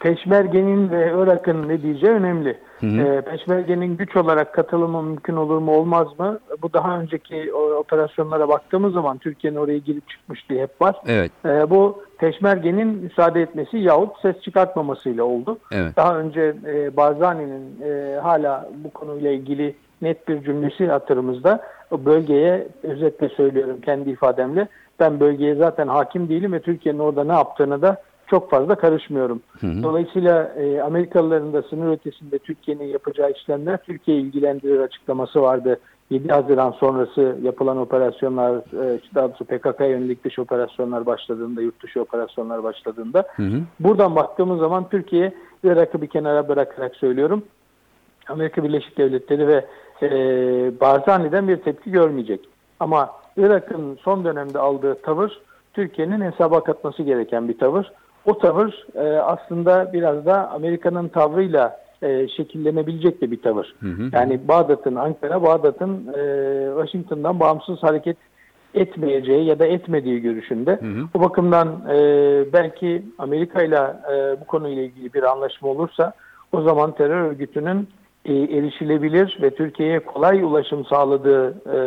Peşmerge'nin 0.00 0.90
ve 0.90 1.12
Irak'ın 1.16 1.68
ne 1.68 1.82
diyeceği 1.82 2.12
önemli. 2.12 2.58
E, 2.98 3.20
Peşmerge'nin 3.20 3.96
güç 3.96 4.16
olarak 4.16 4.52
katılımı 4.54 5.02
mümkün 5.02 5.36
olur 5.36 5.58
mu 5.58 5.72
olmaz 5.76 6.06
mı? 6.18 6.38
Bu 6.62 6.72
daha 6.72 6.98
önceki 7.00 7.52
operasyonlara 7.54 8.48
baktığımız 8.48 8.92
zaman 8.94 9.18
Türkiye'nin 9.18 9.56
oraya 9.58 9.78
girip 9.78 10.08
çıkmışlığı 10.08 10.54
hep 10.58 10.82
var. 10.82 10.96
Evet, 11.06 11.32
E, 11.44 11.70
bu 11.70 12.02
Peşmerge'nin 12.18 12.86
müsaade 12.88 13.42
etmesi 13.42 13.78
yahut 13.78 14.20
ses 14.22 14.40
çıkartmamasıyla 14.40 15.24
oldu. 15.24 15.58
evet. 15.72 15.96
Daha 15.96 16.18
önce 16.18 16.54
e, 16.66 16.96
Barzani'nin 16.96 17.80
e, 17.84 18.20
hala 18.20 18.68
bu 18.84 18.90
konuyla 18.90 19.30
ilgili 19.30 19.74
net 20.02 20.28
bir 20.28 20.42
cümlesi 20.44 20.86
hatırımızda. 20.86 21.60
O 21.90 22.04
bölgeye 22.04 22.68
özetle 22.82 23.28
söylüyorum 23.28 23.76
kendi 23.84 24.10
ifademle. 24.10 24.68
Ben 25.00 25.20
bölgeye 25.20 25.54
zaten 25.54 25.88
hakim 25.88 26.28
değilim 26.28 26.52
ve 26.52 26.60
Türkiye'nin 26.60 26.98
orada 26.98 27.24
ne 27.24 27.32
yaptığını 27.32 27.82
da 27.82 27.96
çok 28.26 28.50
fazla 28.50 28.74
karışmıyorum. 28.74 29.42
Dolayısıyla 29.62 30.44
e, 30.44 30.80
Amerikalıların 30.80 31.52
da 31.52 31.62
sınır 31.62 31.92
ötesinde 31.92 32.38
Türkiye'nin 32.38 32.84
yapacağı 32.84 33.30
işlemler 33.30 33.76
Türkiye'yi 33.76 34.22
ilgilendirir 34.22 34.80
açıklaması 34.80 35.42
vardı. 35.42 35.80
7 36.10 36.28
Haziran 36.28 36.70
sonrası 36.70 37.36
yapılan 37.42 37.76
operasyonlar, 37.76 38.56
e, 38.56 39.00
daha 39.14 39.28
doğrusu 39.28 39.44
PKK'ya 39.44 39.88
yönelik 39.88 40.24
dış 40.24 40.38
operasyonlar 40.38 41.06
başladığında, 41.06 41.62
yurt 41.62 41.82
dışı 41.82 42.02
operasyonlar 42.02 42.64
başladığında 42.64 43.24
Hı 43.36 43.42
hı. 43.42 43.60
Buradan 43.80 44.16
baktığımız 44.16 44.60
zaman 44.60 44.88
Türkiye 44.88 45.34
Irak'ı 45.64 46.02
bir 46.02 46.06
kenara 46.06 46.48
bırakarak 46.48 46.96
söylüyorum. 46.96 47.42
Amerika 48.28 48.64
Birleşik 48.64 48.98
Devletleri 48.98 49.48
ve 49.48 49.64
e, 50.02 50.08
Barzani'den 50.80 51.48
bir 51.48 51.56
tepki 51.56 51.90
görmeyecek. 51.90 52.40
Ama 52.80 53.10
Irak'ın 53.36 53.98
son 54.02 54.24
dönemde 54.24 54.58
aldığı 54.58 54.94
tavır 54.94 55.40
Türkiye'nin 55.72 56.20
hesaba 56.20 56.64
katması 56.64 57.02
gereken 57.02 57.48
bir 57.48 57.58
tavır. 57.58 57.92
O 58.26 58.38
tavır 58.38 58.86
e, 58.94 59.18
aslında 59.18 59.92
biraz 59.92 60.26
da 60.26 60.50
Amerika'nın 60.50 61.08
tavrıyla 61.08 61.80
e, 62.02 62.28
şekillenebilecek 62.28 63.20
de 63.20 63.30
bir 63.30 63.42
tavır. 63.42 63.74
Hı 63.80 63.88
hı. 63.88 64.10
Yani 64.12 64.48
Bağdat'ın, 64.48 64.94
Ankara, 64.94 65.42
Bağdat'ın 65.42 66.06
e, 66.08 66.22
Washington'dan 66.76 67.40
bağımsız 67.40 67.82
hareket 67.82 68.16
etmeyeceği 68.74 69.44
ya 69.44 69.58
da 69.58 69.66
etmediği 69.66 70.20
görüşünde. 70.20 70.70
Hı 70.70 70.86
hı. 70.86 71.08
Bu 71.14 71.20
bakımdan 71.20 71.68
e, 71.90 71.96
belki 72.52 73.02
Amerika 73.18 73.62
ile 73.62 73.80
bu 74.40 74.44
konuyla 74.44 74.82
ilgili 74.82 75.14
bir 75.14 75.22
anlaşma 75.22 75.68
olursa 75.68 76.12
o 76.52 76.62
zaman 76.62 76.94
terör 76.94 77.20
örgütünün 77.20 77.88
e, 78.24 78.34
erişilebilir 78.34 79.38
ve 79.42 79.50
Türkiye'ye 79.50 80.00
kolay 80.00 80.42
ulaşım 80.42 80.84
sağladığı 80.84 81.48
e, 81.50 81.78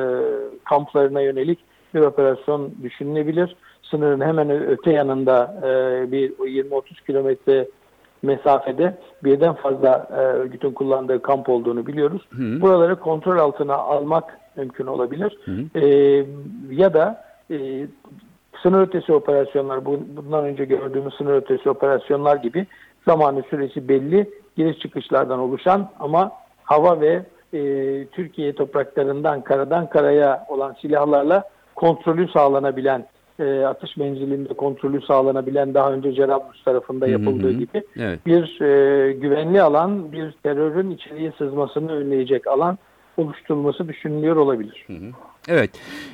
kamplarına 0.65 1.21
yönelik 1.21 1.59
bir 1.93 2.01
operasyon 2.01 2.71
düşünülebilir. 2.83 3.55
Sınırın 3.91 4.21
hemen 4.21 4.49
öte 4.49 4.91
yanında 4.93 5.55
e, 5.63 6.11
bir 6.11 6.31
20-30 6.31 7.05
kilometre 7.05 7.67
mesafede 8.21 8.97
birden 9.23 9.53
fazla 9.53 10.07
e, 10.11 10.15
örgütün 10.15 10.71
kullandığı 10.71 11.21
kamp 11.21 11.49
olduğunu 11.49 11.87
biliyoruz. 11.87 12.21
Hı. 12.29 12.61
Buraları 12.61 12.99
kontrol 12.99 13.37
altına 13.37 13.75
almak 13.75 14.39
mümkün 14.55 14.85
olabilir. 14.87 15.37
Hı. 15.45 15.79
E, 15.79 15.87
ya 16.71 16.93
da 16.93 17.23
e, 17.51 17.87
sınır 18.63 18.81
ötesi 18.81 19.13
operasyonlar, 19.13 19.85
bu- 19.85 20.05
bundan 20.17 20.45
önce 20.45 20.65
gördüğümüz 20.65 21.13
sınır 21.13 21.35
ötesi 21.35 21.69
operasyonlar 21.69 22.35
gibi 22.35 22.67
zamanı 23.07 23.43
süresi 23.49 23.87
belli, 23.87 24.29
giriş 24.57 24.79
çıkışlardan 24.79 25.39
oluşan 25.39 25.89
ama 25.99 26.31
hava 26.63 27.01
ve 27.01 27.25
e, 27.53 27.59
Türkiye 28.05 28.55
topraklarından 28.55 29.41
karadan 29.41 29.89
karaya 29.89 30.45
olan 30.49 30.75
silahlarla 30.81 31.43
kontrolü 31.75 32.27
sağlanabilen, 32.27 33.05
e, 33.39 33.65
atış 33.65 33.97
menzilinde 33.97 34.53
kontrolü 34.53 35.01
sağlanabilen 35.01 35.73
daha 35.73 35.93
önce 35.93 36.13
Cerablus 36.13 36.63
tarafında 36.63 37.05
Hı 37.05 37.09
hı 37.09 37.11
yapıldığı 37.13 37.47
hı. 37.53 37.59
gibi 37.59 37.83
Evet. 37.97 38.25
bir 38.25 38.61
e, 38.61 39.11
güvenli 39.13 39.61
alan, 39.61 40.11
bir 40.11 40.31
terörün 40.43 40.91
içeriye 40.91 41.33
sızmasını 41.37 41.91
önleyecek 41.91 42.47
alan 42.47 42.77
oluşturulması 43.17 43.87
düşünülüyor 43.87 44.35
olabilir. 44.35 44.87
Evet. 45.47 45.69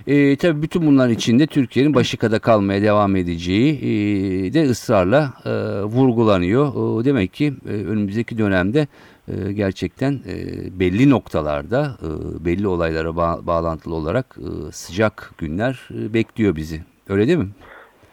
E, 0.08 0.36
tabii 0.36 0.62
bütün 0.62 0.88
bunlar 0.88 1.10
içinde 1.10 1.48
Türkiye'nin 1.48 1.94
başıkada 1.96 2.40
kalmaya 2.40 2.82
devam 2.82 3.16
edeceği 3.16 3.74
e, 3.78 4.54
de 4.54 4.64
ısrarla 4.64 5.34
e, 5.46 5.50
vurgulanıyor. 5.84 6.68
E, 7.02 7.06
demek 7.06 7.34
ki 7.34 7.54
e, 7.66 7.70
önümüzdeki 7.72 8.38
dönemde 8.38 8.88
e, 9.28 9.52
gerçekten 9.54 10.12
e, 10.14 10.36
belli 10.80 11.10
noktalarda 11.10 11.98
e, 12.02 12.46
belli 12.46 12.68
olaylara 12.68 13.10
ba- 13.10 13.48
bağlantılı 13.48 13.96
olarak 13.96 14.38
e, 14.38 14.72
sıcak 14.72 15.32
günler 15.38 15.90
e, 15.94 16.14
bekliyor 16.14 16.56
bizi. 16.56 16.82
Öyle 17.10 17.28
değil 17.28 17.38
mi? 17.38 17.50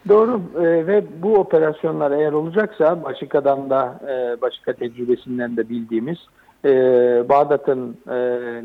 Doğru 0.09 0.43
e, 0.57 0.87
ve 0.87 1.05
bu 1.23 1.35
operasyonlar 1.35 2.11
eğer 2.11 2.33
olacaksa 2.33 3.05
Başika'dan 3.05 3.71
da 3.71 4.01
e, 4.09 4.41
Başika 4.41 4.73
tecrübesinden 4.73 5.57
de 5.57 5.69
bildiğimiz 5.69 6.19
e, 6.65 6.71
Bağdat'ın 7.29 7.97
e, 8.11 8.17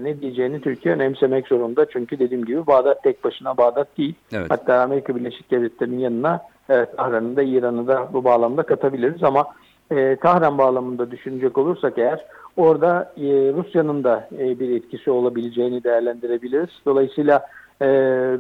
ne 0.04 0.22
diyeceğini 0.22 0.62
Türkiye 0.62 0.96
önemsemek 0.96 1.48
zorunda. 1.48 1.86
Çünkü 1.90 2.20
dediğim 2.20 2.46
gibi 2.46 2.68
Bağdat 2.68 3.04
tek 3.04 3.24
başına 3.24 3.58
Bağdat 3.58 3.98
değil. 3.98 4.16
Evet. 4.34 4.48
Hatta 4.50 4.82
Amerika 4.82 5.16
Birleşik 5.16 5.52
Devletleri'nin 5.52 6.00
yanına 6.00 6.42
e, 6.70 6.86
Tahran'ı 6.98 7.36
da 7.36 7.44
İran'ı 7.44 7.88
da 7.88 8.10
bu 8.14 8.24
bağlamda 8.24 8.64
katabiliriz 8.64 9.24
ama 9.24 9.48
e, 9.92 10.16
Tahran 10.16 10.58
bağlamında 10.58 11.12
düşünecek 11.12 11.58
olursak 11.58 11.98
eğer 11.98 12.26
orada 12.58 13.14
e, 13.18 13.24
Rusya'nın 13.54 14.04
da 14.04 14.30
e, 14.40 14.60
bir 14.60 14.76
etkisi 14.76 15.12
olabileceğini 15.12 15.84
değerlendirebiliriz. 15.84 16.70
Dolayısıyla 16.86 17.46
e, 17.82 17.88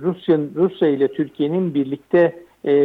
Rusya, 0.02 0.38
Rusya 0.56 0.88
ile 0.88 1.08
Türkiye'nin 1.08 1.74
birlikte 1.74 2.46
e, 2.66 2.76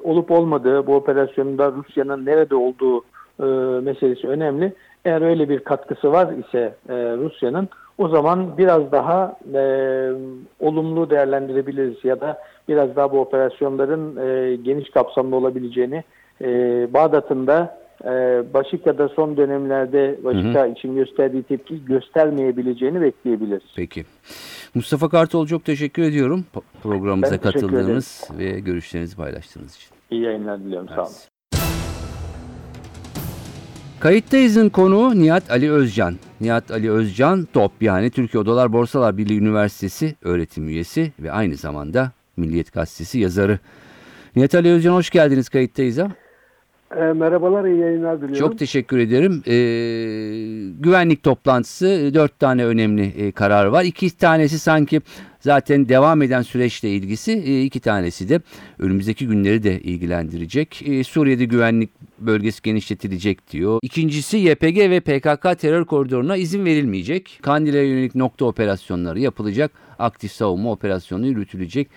olup 0.00 0.30
olmadığı 0.30 0.86
bu 0.86 0.94
operasyonda 0.94 1.72
Rusya'nın 1.72 2.26
nerede 2.26 2.54
olduğu 2.54 3.04
e, 3.40 3.44
meselesi 3.80 4.28
önemli. 4.28 4.72
Eğer 5.04 5.22
öyle 5.22 5.48
bir 5.48 5.58
katkısı 5.58 6.12
var 6.12 6.32
ise 6.32 6.74
e, 6.88 6.94
Rusya'nın 6.94 7.68
o 7.98 8.08
zaman 8.08 8.58
biraz 8.58 8.92
daha 8.92 9.38
e, 9.54 9.62
olumlu 10.60 11.10
değerlendirebiliriz 11.10 12.04
ya 12.04 12.20
da 12.20 12.38
biraz 12.68 12.96
daha 12.96 13.12
bu 13.12 13.20
operasyonların 13.20 14.16
e, 14.16 14.56
geniş 14.56 14.90
kapsamlı 14.90 15.36
olabileceğini 15.36 16.04
e, 16.42 16.48
Bağdat'ın 16.94 17.46
da 17.46 17.80
e, 18.04 18.10
Başika'da 18.54 19.08
son 19.08 19.36
dönemlerde 19.36 20.18
Başika 20.24 20.66
için 20.66 20.94
gösterdiği 20.94 21.42
tepki 21.42 21.84
göstermeyebileceğini 21.84 23.00
bekleyebiliriz. 23.00 23.72
Peki. 23.76 24.04
Mustafa 24.74 25.08
Kartal 25.08 25.46
çok 25.46 25.64
teşekkür 25.64 26.02
ediyorum 26.02 26.44
programımıza 26.82 27.32
Ben 27.32 27.40
katıldığınız 27.40 28.24
ve 28.38 28.60
görüşlerinizi 28.60 29.16
paylaştığınız 29.16 29.76
için. 29.76 29.88
İyi 30.10 30.22
yayınlar 30.22 30.60
diliyorum. 30.60 30.88
Sağ 30.88 31.02
olun. 31.02 31.12
Kayıttayız'ın 34.00 34.68
konuğu 34.68 35.14
Nihat 35.18 35.50
Ali 35.50 35.72
Özcan. 35.72 36.16
Nihat 36.40 36.70
Ali 36.70 36.90
Özcan 36.90 37.48
TOP 37.52 37.72
yani 37.80 38.10
Türkiye 38.10 38.40
Odalar 38.40 38.72
Borsalar 38.72 39.18
Birliği 39.18 39.38
Üniversitesi 39.38 40.16
öğretim 40.22 40.68
üyesi 40.68 41.12
ve 41.20 41.32
aynı 41.32 41.56
zamanda 41.56 42.12
Milliyet 42.36 42.72
Gazetesi 42.72 43.18
yazarı. 43.18 43.58
Nihat 44.36 44.54
Ali 44.54 44.70
Özcan 44.70 44.94
hoş 44.94 45.10
geldiniz 45.10 45.48
Kayıttayız'a. 45.48 46.10
E, 46.96 47.00
merhabalar, 47.00 47.64
iyi 47.64 47.78
yayınlar 47.78 48.16
diliyorum. 48.16 48.38
Çok 48.38 48.58
teşekkür 48.58 48.98
ederim. 48.98 49.42
Ee, 49.46 49.52
güvenlik 50.80 51.22
toplantısı 51.22 51.86
e, 51.86 52.14
dört 52.14 52.38
tane 52.38 52.64
önemli 52.64 53.02
e, 53.02 53.32
karar 53.32 53.66
var. 53.66 53.84
İki 53.84 54.16
tanesi 54.16 54.58
sanki 54.58 55.00
zaten 55.40 55.88
devam 55.88 56.22
eden 56.22 56.42
süreçle 56.42 56.90
ilgisi. 56.90 57.32
E, 57.32 57.62
iki 57.62 57.80
tanesi 57.80 58.28
de 58.28 58.40
önümüzdeki 58.78 59.26
günleri 59.26 59.62
de 59.62 59.80
ilgilendirecek. 59.80 60.82
E, 60.86 61.04
Suriye'de 61.04 61.44
güvenlik 61.44 61.90
bölgesi 62.18 62.62
genişletilecek 62.62 63.50
diyor. 63.50 63.78
İkincisi 63.82 64.36
YPG 64.36 64.78
ve 64.78 65.00
PKK 65.00 65.58
terör 65.58 65.84
koridoruna 65.84 66.36
izin 66.36 66.64
verilmeyecek. 66.64 67.38
Kandil'e 67.42 67.82
yönelik 67.82 68.14
nokta 68.14 68.44
operasyonları 68.44 69.20
yapılacak. 69.20 69.72
Aktif 69.98 70.32
savunma 70.32 70.72
operasyonu 70.72 71.26
yürütülecek 71.26 71.88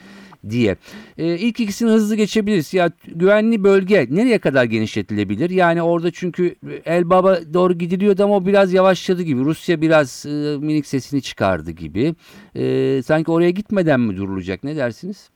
diye. 0.49 0.75
E, 1.17 1.37
ilk 1.37 1.59
ikisini 1.59 1.89
hızlı 1.89 2.15
geçebiliriz. 2.15 2.73
Ya 2.73 2.91
güvenli 3.07 3.63
bölge 3.63 4.07
nereye 4.09 4.39
kadar 4.39 4.63
genişletilebilir? 4.63 5.49
Yani 5.49 5.81
orada 5.81 6.11
çünkü 6.11 6.55
Elbaba 6.85 7.37
doğru 7.53 7.73
gidiliyordu 7.73 8.23
ama 8.23 8.35
o 8.35 8.45
biraz 8.45 8.73
yavaşladı 8.73 9.21
gibi. 9.21 9.41
Rusya 9.41 9.81
biraz 9.81 10.25
e, 10.25 10.57
minik 10.57 10.85
sesini 10.85 11.21
çıkardı 11.21 11.71
gibi. 11.71 12.15
E, 12.55 13.01
sanki 13.01 13.31
oraya 13.31 13.49
gitmeden 13.49 13.99
mi 13.99 14.17
durulacak? 14.17 14.63
Ne 14.63 14.75
dersiniz? 14.75 15.29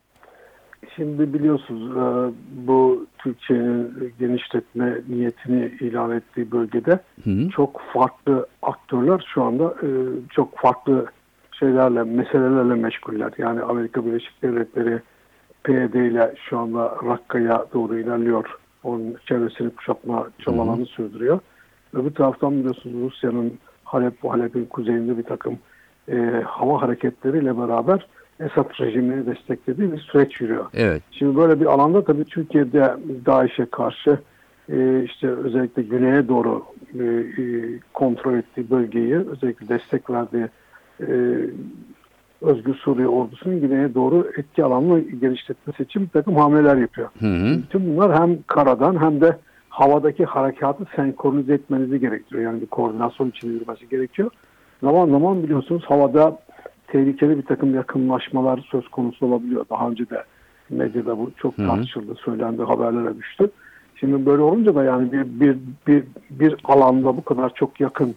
Şimdi 0.95 1.33
biliyorsunuz 1.33 1.97
e, 1.97 2.33
bu 2.67 3.05
Türkiye'nin 3.17 4.13
genişletme 4.19 5.01
niyetini 5.09 5.71
ilan 5.79 6.11
ettiği 6.11 6.51
bölgede 6.51 6.99
Hı 7.23 7.29
-hı. 7.29 7.49
çok 7.49 7.81
farklı 7.93 8.47
aktörler 8.61 9.25
şu 9.33 9.43
anda 9.43 9.75
e, 9.83 9.89
çok 10.29 10.57
farklı 10.57 11.05
şeylerle, 11.59 12.03
meselelerle 12.03 12.75
meşguller. 12.75 13.31
Yani 13.37 13.61
Amerika 13.61 14.05
Birleşik 14.05 14.43
Devletleri 14.43 15.01
PYD 15.63 15.93
ile 15.93 16.35
şu 16.49 16.59
anda 16.59 16.97
Rakka'ya 17.05 17.65
doğru 17.73 17.99
ilerliyor. 17.99 18.57
Onun 18.83 19.15
çevresini 19.25 19.69
kuşatma 19.69 20.27
çabalarını 20.39 20.85
sürdürüyor. 20.85 21.39
Öbür 21.93 22.13
taraftan 22.13 22.59
biliyorsunuz 22.59 22.95
Rusya'nın 22.95 23.53
Halep 23.83 24.23
ve 24.23 24.29
Halep'in 24.29 24.65
kuzeyinde 24.65 25.17
bir 25.17 25.23
takım 25.23 25.59
e, 26.11 26.43
hava 26.45 26.81
hareketleriyle 26.81 27.57
beraber 27.57 28.07
Esad 28.39 28.79
rejimini 28.79 29.25
desteklediği 29.25 29.91
bir 29.91 29.97
süreç 29.97 30.41
yürüyor. 30.41 30.65
Evet. 30.73 31.03
Şimdi 31.11 31.37
böyle 31.37 31.59
bir 31.59 31.65
alanda 31.65 32.03
tabii 32.03 32.25
Türkiye'de 32.25 32.95
DAEŞ'e 33.25 33.65
karşı 33.65 34.19
e, 34.69 35.03
işte 35.03 35.29
özellikle 35.29 35.81
güneye 35.81 36.27
doğru 36.27 36.65
e, 36.99 37.03
e, 37.03 37.43
kontrol 37.93 38.33
ettiği 38.33 38.69
bölgeyi 38.69 39.15
özellikle 39.15 39.67
destek 39.67 40.09
verdiği 40.09 40.47
e, 41.01 41.05
Özgür 42.41 42.75
Suriye 42.75 43.07
ordusunun 43.07 43.61
güneye 43.61 43.93
doğru 43.93 44.31
etki 44.37 44.63
alanını 44.63 44.99
genişletmesi 44.99 45.83
için 45.83 46.01
bir 46.01 46.09
takım 46.09 46.35
hamleler 46.35 46.77
yapıyor. 46.77 47.09
Hı 47.19 47.25
-hı. 47.25 47.63
Bütün 47.63 47.87
bunlar 47.87 48.19
hem 48.19 48.37
karadan 48.47 49.01
hem 49.01 49.21
de 49.21 49.37
havadaki 49.69 50.25
harekatı 50.25 50.85
senkronize 50.95 51.53
etmenizi 51.53 51.99
gerektiriyor. 51.99 52.43
Yani 52.51 52.61
bir 52.61 52.65
koordinasyon 52.65 53.29
içinde 53.29 53.53
yürümesi 53.53 53.89
gerekiyor. 53.89 54.31
Zaman 54.83 55.09
zaman 55.09 55.43
biliyorsunuz 55.43 55.83
havada 55.85 56.39
tehlikeli 56.87 57.37
bir 57.37 57.45
takım 57.45 57.75
yakınlaşmalar 57.75 58.67
söz 58.71 58.87
konusu 58.87 59.25
olabiliyor. 59.25 59.65
Daha 59.69 59.89
önce 59.89 60.09
de 60.09 60.23
medyada 60.69 61.17
bu 61.17 61.31
çok 61.37 61.57
tartışıldı, 61.57 62.15
söylendi, 62.15 62.63
haberlere 62.63 63.17
düştü. 63.17 63.51
Şimdi 63.95 64.25
böyle 64.25 64.41
olunca 64.41 64.75
da 64.75 64.83
yani 64.83 65.11
bir 65.11 65.39
bir 65.39 65.57
bir 65.87 66.03
bir 66.29 66.55
alanda 66.63 67.17
bu 67.17 67.23
kadar 67.23 67.53
çok 67.53 67.79
yakın 67.79 68.15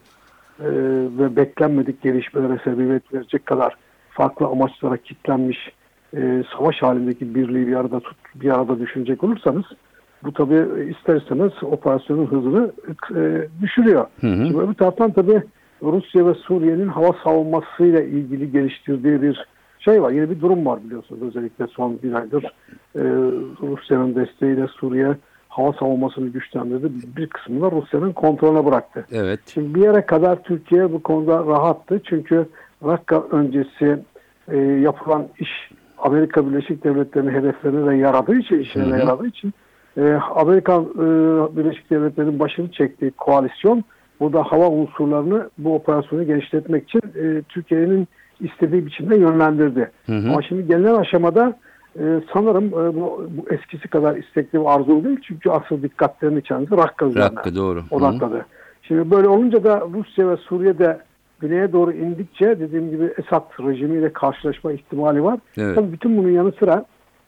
e, 0.60 0.70
ve 1.18 1.36
beklenmedik 1.36 2.02
gelişmelere 2.02 2.60
sebebiyet 2.64 3.14
verecek 3.14 3.46
kadar 3.46 3.76
farklı 4.10 4.46
amaçlara 4.46 4.96
kilitlenmiş 4.96 5.58
e, 6.16 6.44
savaş 6.56 6.82
halindeki 6.82 7.34
birliği 7.34 7.66
bir 7.66 7.76
arada 7.76 8.00
tut, 8.00 8.16
bir 8.34 8.50
arada 8.50 8.78
düşünecek 8.78 9.24
olursanız 9.24 9.64
bu 10.24 10.32
tabii 10.32 10.90
ister 10.90 11.16
istemez 11.16 11.52
operasyonun 11.62 12.26
hızını 12.26 12.72
e, 13.16 13.48
düşürüyor. 13.62 14.06
Hı 14.20 14.26
hı. 14.26 14.46
Şimdi 14.46 14.58
öbür 14.58 14.74
taraftan 14.74 15.10
tabii 15.10 15.42
Rusya 15.82 16.26
ve 16.26 16.34
Suriye'nin 16.34 16.88
hava 16.88 17.16
savunmasıyla 17.24 18.00
ilgili 18.00 18.52
geliştirdiği 18.52 19.22
bir 19.22 19.46
şey 19.78 20.02
var. 20.02 20.10
Yeni 20.10 20.30
bir 20.30 20.40
durum 20.40 20.66
var 20.66 20.84
biliyorsunuz. 20.84 21.22
Özellikle 21.22 21.66
son 21.66 21.98
bir 22.02 22.12
aydır 22.12 22.44
e, 22.96 23.02
Rusya'nın 23.62 24.14
desteğiyle 24.14 24.66
Suriye 24.66 25.16
hava 25.50 25.72
savunmasını 25.72 26.28
güçlendirdi. 26.28 26.88
Bir 27.16 27.26
kısmını 27.26 27.62
da 27.62 27.70
Rusya'nın 27.70 28.12
kontrolüne 28.12 28.64
bıraktı. 28.64 29.06
Evet. 29.12 29.40
Şimdi 29.54 29.74
bir 29.74 29.82
yere 29.82 30.06
kadar 30.06 30.42
Türkiye 30.42 30.92
bu 30.92 31.02
konuda 31.02 31.46
rahattı. 31.46 32.00
Çünkü 32.04 32.46
Rakka 32.84 33.22
öncesi 33.30 33.98
e, 34.48 34.56
yapılan 34.58 35.28
iş 35.38 35.50
Amerika 35.98 36.50
Birleşik 36.50 36.84
Devletleri'nin 36.84 37.34
hedeflerine 37.34 37.90
de 37.90 37.96
yaradığı 37.96 38.36
için, 38.36 38.58
işine 38.58 38.92
de 38.92 38.98
yaradığı 38.98 39.26
için 39.26 39.54
e, 39.96 40.12
Amerika 40.34 40.74
e, 40.74 41.06
Birleşik 41.56 41.90
Devletleri'nin 41.90 42.38
başını 42.38 42.72
çektiği 42.72 43.10
koalisyon 43.10 43.84
burada 44.20 44.42
hava 44.42 44.68
unsurlarını 44.68 45.50
bu 45.58 45.74
operasyonu 45.74 46.26
genişletmek 46.26 46.84
için 46.84 47.02
e, 47.16 47.42
Türkiye'nin 47.42 48.08
istediği 48.40 48.86
biçimde 48.86 49.16
yönlendirdi. 49.16 49.90
Hı 50.06 50.12
hı. 50.12 50.28
Ama 50.30 50.42
şimdi 50.42 50.66
gelinen 50.66 50.94
aşamada 50.94 51.58
e, 51.98 52.22
sanırım 52.32 52.66
e, 52.66 52.94
bu, 52.94 53.28
bu 53.30 53.54
eskisi 53.54 53.88
kadar 53.88 54.16
istekli 54.16 54.60
ve 54.60 54.68
arzulu 54.68 55.04
değil. 55.04 55.18
Çünkü 55.22 55.50
asıl 55.50 55.82
dikkatlerini 55.82 56.42
kendisi 56.42 56.76
Rakka 56.76 57.06
üzerine 57.06 57.24
Rakka 57.24 57.54
doğru. 57.54 57.78
Hı 57.78 57.84
hı. 57.90 57.94
odakladı. 57.94 58.46
Şimdi 58.82 59.10
böyle 59.10 59.28
olunca 59.28 59.64
da 59.64 59.82
Rusya 59.92 60.28
ve 60.28 60.36
Suriye'de 60.36 61.00
güneye 61.40 61.72
doğru 61.72 61.92
indikçe 61.92 62.60
dediğim 62.60 62.90
gibi 62.90 63.04
Esad 63.18 63.44
rejimiyle 63.60 64.12
karşılaşma 64.12 64.72
ihtimali 64.72 65.24
var. 65.24 65.38
Evet. 65.58 65.74
Tabii 65.74 65.92
bütün 65.92 66.16
bunun 66.16 66.30
yanı 66.30 66.52
sıra 66.52 66.84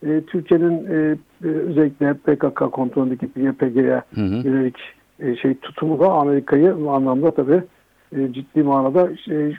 e, 0.07 0.21
Türkiye'nin 0.21 0.87
e, 0.87 1.17
e, 1.45 1.49
özellikle 1.49 2.15
PKK 2.15 2.73
kontrolündeki 2.73 3.27
YPG'ye 3.37 4.03
yönelik 4.17 4.77
e, 5.21 5.37
şey 5.37 5.55
tutumu 5.55 6.01
da 6.01 6.13
Amerika'yı 6.13 6.77
bu 6.81 6.91
anlamda 6.91 7.31
tabii 7.31 7.63
e, 8.17 8.33
ciddi 8.33 8.63
manada 8.63 9.17
şey, 9.25 9.57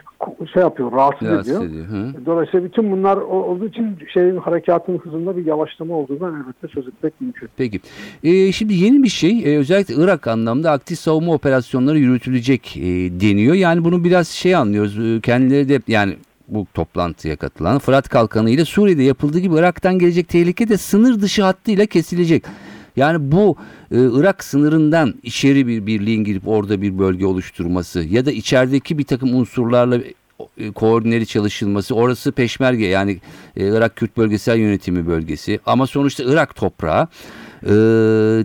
şey 0.53 0.61
yapıyor, 0.61 0.91
rahatsız, 0.91 1.27
Rahatsız 1.27 1.55
ediyor. 1.55 1.65
ediyor. 1.65 1.85
Hı. 1.85 2.25
Dolayısıyla 2.25 2.65
bütün 2.65 2.91
bunlar 2.91 3.17
olduğu 3.17 3.65
için 3.65 3.97
şeyin 4.13 4.37
harekatın 4.37 4.97
hızında 4.97 5.37
bir 5.37 5.45
yavaşlama 5.45 5.95
olduğundan 5.95 6.35
elbette 6.35 6.67
söz 6.67 6.87
etmek 6.87 7.21
mümkün. 7.21 7.49
Peki. 7.57 7.79
Ee, 8.23 8.51
şimdi 8.51 8.73
yeni 8.73 9.03
bir 9.03 9.09
şey. 9.09 9.43
Ee, 9.45 9.57
özellikle 9.57 9.93
Irak 9.97 10.27
anlamda 10.27 10.71
aktif 10.71 10.99
savunma 10.99 11.33
operasyonları 11.33 11.99
yürütülecek 11.99 12.77
e, 12.77 12.81
deniyor. 13.21 13.55
Yani 13.55 13.83
bunu 13.83 14.03
biraz 14.03 14.27
şey 14.27 14.55
anlıyoruz. 14.55 14.99
Ee, 14.99 15.21
kendileri 15.21 15.69
de 15.69 15.79
yani 15.87 16.15
bu 16.47 16.67
toplantıya 16.73 17.35
katılan 17.35 17.79
Fırat 17.79 18.09
Kalkanı 18.09 18.49
ile 18.49 18.65
Suriye'de 18.65 19.03
yapıldığı 19.03 19.39
gibi 19.39 19.55
Irak'tan 19.55 19.99
gelecek 19.99 20.27
tehlike 20.27 20.69
de 20.69 20.77
sınır 20.77 21.21
dışı 21.21 21.43
hattıyla 21.43 21.85
kesilecek. 21.85 22.43
Yani 22.95 23.31
bu 23.31 23.55
e, 23.91 23.97
Irak 24.19 24.43
sınırından 24.43 25.13
içeri 25.23 25.67
bir 25.67 25.85
birliğin 25.85 26.23
girip 26.23 26.47
orada 26.47 26.81
bir 26.81 26.99
bölge 26.99 27.25
oluşturması 27.25 28.03
ya 28.03 28.25
da 28.25 28.31
içerideki 28.31 28.97
bir 28.97 29.03
takım 29.03 29.35
unsurlarla 29.35 29.97
e, 30.57 30.71
koordineli 30.71 31.25
çalışılması 31.25 31.95
orası 31.95 32.31
peşmerge 32.31 32.85
yani 32.85 33.11
e, 33.57 33.77
Irak 33.77 33.95
Kürt 33.95 34.17
Bölgesel 34.17 34.57
Yönetimi 34.57 35.07
bölgesi 35.07 35.59
ama 35.65 35.87
sonuçta 35.87 36.23
Irak 36.23 36.55
toprağı 36.55 37.07
E, 37.65 37.73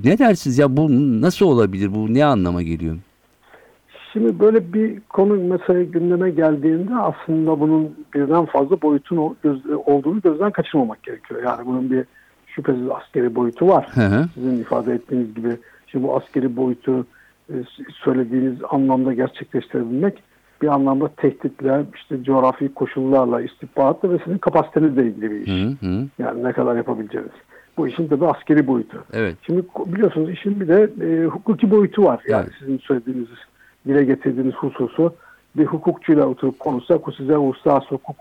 ne 0.04 0.18
dersiniz 0.18 0.58
ya 0.58 0.76
bu 0.76 0.88
nasıl 1.22 1.46
olabilir 1.46 1.94
bu 1.94 2.14
ne 2.14 2.24
anlama 2.24 2.62
geliyor? 2.62 2.96
Şimdi 4.12 4.40
böyle 4.40 4.72
bir 4.72 5.00
konu 5.00 5.34
mesela 5.34 5.82
gündeme 5.82 6.30
geldiğinde 6.30 6.94
aslında 6.94 7.60
bunun 7.60 7.94
birden 8.14 8.44
fazla 8.46 8.82
boyutun 8.82 9.16
olduğunu 9.86 10.20
gözden 10.20 10.50
kaçırmamak 10.50 11.02
gerekiyor. 11.02 11.42
Yani 11.42 11.66
bunun 11.66 11.90
bir 11.90 12.04
şüphesiz 12.54 12.90
askeri 12.90 13.34
boyutu 13.34 13.68
var. 13.68 13.88
Hı 13.90 14.00
hı. 14.00 14.24
Sizin 14.34 14.60
ifade 14.60 14.94
ettiğiniz 14.94 15.34
gibi 15.34 15.56
şimdi 15.86 16.04
bu 16.04 16.16
askeri 16.16 16.56
boyutu 16.56 17.06
e, 17.50 17.54
söylediğiniz 18.04 18.58
anlamda 18.70 19.12
gerçekleştirebilmek 19.12 20.22
bir 20.62 20.68
anlamda 20.68 21.08
tehditle, 21.08 21.84
işte 21.94 22.22
coğrafi 22.22 22.74
koşullarla, 22.74 23.40
istihbaratla 23.40 24.10
ve 24.10 24.18
sizin 24.24 24.38
kapasitenizle 24.38 25.06
ilgili 25.06 25.30
bir 25.30 25.40
iş. 25.40 25.52
Hı 25.52 25.86
hı. 25.86 26.06
Yani 26.18 26.44
ne 26.44 26.52
kadar 26.52 26.76
yapabileceğiniz. 26.76 27.32
Bu 27.76 27.88
işin 27.88 28.08
tabii 28.08 28.26
askeri 28.26 28.66
boyutu. 28.66 29.04
Evet. 29.12 29.36
Şimdi 29.42 29.64
biliyorsunuz 29.86 30.30
işin 30.30 30.60
bir 30.60 30.68
de 30.68 30.90
e, 31.06 31.26
hukuki 31.26 31.70
boyutu 31.70 32.04
var. 32.04 32.22
Yani 32.28 32.44
Evet. 32.44 32.52
sizin 32.58 32.78
söylediğiniz, 32.78 33.28
dile 33.86 34.04
getirdiğiniz 34.04 34.54
hususu 34.54 35.14
bir 35.56 35.66
hukukçuyla 35.66 36.26
oturup 36.26 36.58
konuşsak 36.58 37.08
o 37.08 37.12
size 37.12 37.36
uluslararası 37.36 37.88
hukuk 37.90 38.16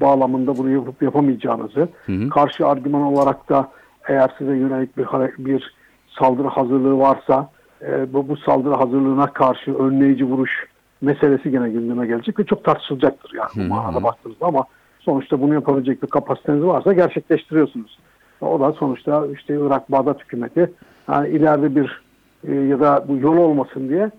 bağlamında 0.00 0.58
bunu 0.58 0.70
yapıp 0.70 1.02
yapamayacağınızı, 1.02 1.88
Hı 2.06 2.12
hı. 2.12 2.28
karşı 2.28 2.66
argüman 2.66 3.02
olarak 3.02 3.48
da 3.48 3.70
eğer 4.08 4.34
size 4.38 4.56
yönelik 4.56 4.96
bir, 4.96 5.06
bir 5.38 5.74
saldırı 6.18 6.48
hazırlığı 6.48 6.98
varsa 6.98 7.50
e, 7.82 8.12
bu, 8.12 8.28
bu 8.28 8.36
saldırı 8.36 8.74
hazırlığına 8.74 9.26
karşı 9.26 9.74
önleyici 9.74 10.24
vuruş 10.24 10.66
meselesi 11.00 11.50
gene 11.50 11.70
gündeme 11.70 12.06
gelecek 12.06 12.38
ve 12.38 12.44
çok 12.44 12.64
tartışılacaktır 12.64 13.32
yani 13.34 13.50
hı. 13.54 13.70
bu 13.70 13.74
manada 13.74 14.02
baktığınızda 14.02 14.46
ama 14.46 14.64
sonuçta 15.00 15.40
bunu 15.40 15.54
yapabilecek 15.54 16.02
bir 16.02 16.08
kapasiteniz 16.08 16.62
varsa 16.62 16.92
gerçekleştiriyorsunuz. 16.92 17.98
O 18.40 18.60
da 18.60 18.72
sonuçta 18.72 19.26
işte 19.34 19.54
Irak 19.60 19.92
Bağdat 19.92 20.20
hükümeti 20.20 20.72
yani 21.08 21.28
ileride 21.28 21.76
bir 21.76 22.02
e, 22.48 22.54
ya 22.54 22.80
da 22.80 23.04
bu 23.08 23.16
yol 23.16 23.36
olmasın 23.36 23.88
diye 23.88 24.10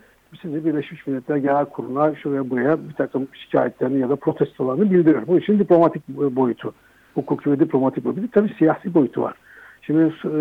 sizi 0.42 0.66
Birleşmiş 0.66 1.08
Milletler 1.08 1.38
Genel 1.38 1.66
Kurulu'na 1.66 2.16
şuraya 2.16 2.50
buraya 2.50 2.90
bir 2.90 2.94
takım 2.94 3.28
şikayetlerini 3.34 4.00
ya 4.00 4.10
da 4.10 4.16
protestolarını 4.16 4.92
bildiriyor. 4.92 5.28
Bu 5.28 5.38
işin 5.38 5.60
diplomatik 5.60 6.08
boyutu. 6.08 6.74
Hukuki 7.16 7.52
ve 7.52 7.60
diplomatik 7.60 8.06
boyutu. 8.06 8.32
Tabii 8.32 8.54
siyasi 8.58 8.94
boyutu 8.94 9.22
var. 9.22 9.34
Şimdi 9.82 10.02
e, 10.04 10.38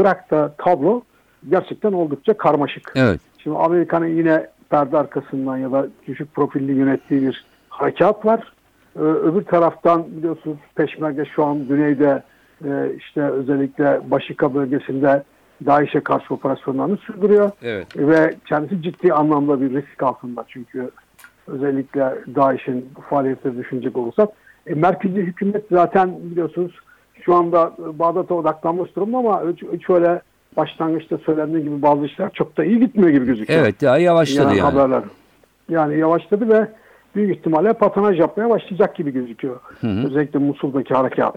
Irak'ta 0.00 0.54
tablo 0.58 1.02
gerçekten 1.50 1.92
oldukça 1.92 2.36
karmaşık. 2.36 2.92
Evet. 2.96 3.20
Şimdi 3.38 3.56
Amerika'nın 3.56 4.06
yine 4.06 4.46
perde 4.70 4.98
arkasından 4.98 5.56
ya 5.56 5.72
da 5.72 5.86
düşük 6.06 6.34
profilli 6.34 6.72
yönettiği 6.72 7.22
bir 7.22 7.44
harekat 7.68 8.26
var. 8.26 8.52
Ee, 8.96 9.00
öbür 9.00 9.42
taraftan 9.42 10.06
biliyorsunuz 10.16 10.58
Peşmerge 10.74 11.24
şu 11.24 11.44
an 11.44 11.68
güneyde 11.68 12.22
e, 12.64 12.94
işte 12.98 13.22
özellikle 13.22 14.00
Başika 14.10 14.54
bölgesinde 14.54 15.22
DAEŞ'e 15.66 16.00
karşı 16.00 16.34
operasyonlarını 16.34 16.96
sürdürüyor. 16.96 17.50
Evet. 17.62 17.86
Ve 17.96 18.34
kendisi 18.48 18.82
ciddi 18.82 19.12
anlamda 19.12 19.60
bir 19.60 19.70
risk 19.70 20.02
altında 20.02 20.44
çünkü 20.48 20.90
özellikle 21.46 22.14
DAEŞ'in 22.34 22.88
faaliyetleri 23.10 23.58
düşünecek 23.58 23.96
olursak. 23.96 24.28
E, 24.66 24.74
merkezi 24.74 25.16
hükümet 25.16 25.64
zaten 25.70 26.14
biliyorsunuz 26.22 26.72
şu 27.20 27.34
anda 27.34 27.72
Bağdat'a 27.78 28.34
odaklanmış 28.34 28.96
durumda 28.96 29.18
ama 29.18 29.42
hiç 29.72 29.90
öyle 29.90 30.20
başlangıçta 30.56 31.18
söylendiği 31.18 31.64
gibi 31.64 31.82
bazı 31.82 32.04
işler 32.04 32.30
çok 32.32 32.56
da 32.56 32.64
iyi 32.64 32.80
gitmiyor 32.80 33.10
gibi 33.10 33.26
gözüküyor. 33.26 33.60
Evet 33.60 33.82
daha 33.82 33.98
yavaşladı 33.98 34.48
Yani 34.48 34.58
yani. 34.58 34.70
haberler. 34.70 35.02
Yani 35.68 35.98
yavaşladı 35.98 36.48
ve 36.48 36.68
büyük 37.14 37.36
ihtimalle 37.36 37.72
patanaj 37.72 38.20
yapmaya 38.20 38.50
başlayacak 38.50 38.96
gibi 38.96 39.10
gözüküyor. 39.12 39.60
Hı 39.80 39.86
hı. 39.86 40.06
Özellikle 40.06 40.38
Musul'daki 40.38 40.94
harekat. 40.94 41.34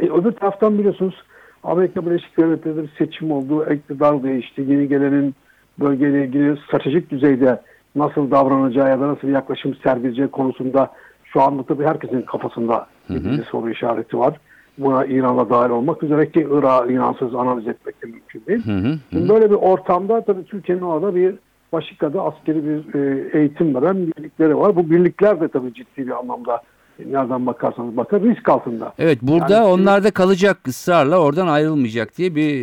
E, 0.00 0.04
öbür 0.04 0.32
taraftan 0.32 0.78
biliyorsunuz 0.78 1.14
Amerika 1.62 2.06
Birleşik 2.06 2.38
Devletleri'nde 2.38 2.82
bir 2.82 2.92
seçim 2.98 3.30
oldu. 3.30 3.72
iktidar 3.72 4.22
değişti. 4.22 4.64
Yeni 4.68 4.88
gelenin 4.88 5.34
bölgeyle 5.80 6.24
ilgili 6.24 6.56
stratejik 6.56 7.10
düzeyde 7.10 7.60
nasıl 7.94 8.30
davranacağı 8.30 8.88
ya 8.88 9.00
da 9.00 9.08
nasıl 9.08 9.28
bir 9.28 9.32
yaklaşım 9.32 9.74
sergileyeceği 9.74 10.28
konusunda 10.28 10.90
şu 11.24 11.42
anda 11.42 11.62
tabii 11.62 11.84
herkesin 11.84 12.22
kafasında 12.22 12.86
bir 13.10 13.24
dizi 13.24 13.42
soru 13.42 13.70
işareti 13.70 14.18
var. 14.18 14.36
Buna 14.78 15.06
İran'la 15.06 15.50
dahil 15.50 15.70
olmak 15.70 16.02
üzere 16.02 16.30
ki 16.30 16.46
Irak'ı 16.50 16.92
İransız 16.92 17.34
analiz 17.34 17.68
etmek 17.68 18.02
de 18.02 18.06
mümkün 18.06 18.42
değil. 18.46 18.66
Hı 18.66 18.88
hı. 18.88 18.98
Şimdi 19.10 19.28
böyle 19.28 19.50
bir 19.50 19.54
ortamda 19.54 20.20
tabii 20.20 20.44
Türkiye'nin 20.44 20.82
orada 20.82 21.14
bir 21.14 21.34
Başika'da 21.72 22.22
askeri 22.22 22.64
bir 22.64 22.94
e, 22.94 23.28
eğitim 23.38 23.74
veren 23.74 24.06
birlikleri 24.06 24.58
var. 24.58 24.76
Bu 24.76 24.90
birlikler 24.90 25.40
de 25.40 25.48
tabii 25.48 25.74
ciddi 25.74 26.06
bir 26.06 26.18
anlamda 26.18 26.62
nereden 26.98 27.46
bakarsanız 27.46 27.96
bakın 27.96 28.30
risk 28.30 28.48
altında. 28.48 28.92
Evet 28.98 29.18
burada 29.22 29.54
Yani- 29.54 29.64
onlar 29.66 30.04
da 30.04 30.10
kalacak 30.10 30.56
ısrarla 30.68 31.18
oradan 31.18 31.46
ayrılmayacak 31.48 32.18
diye 32.18 32.34
bir 32.34 32.54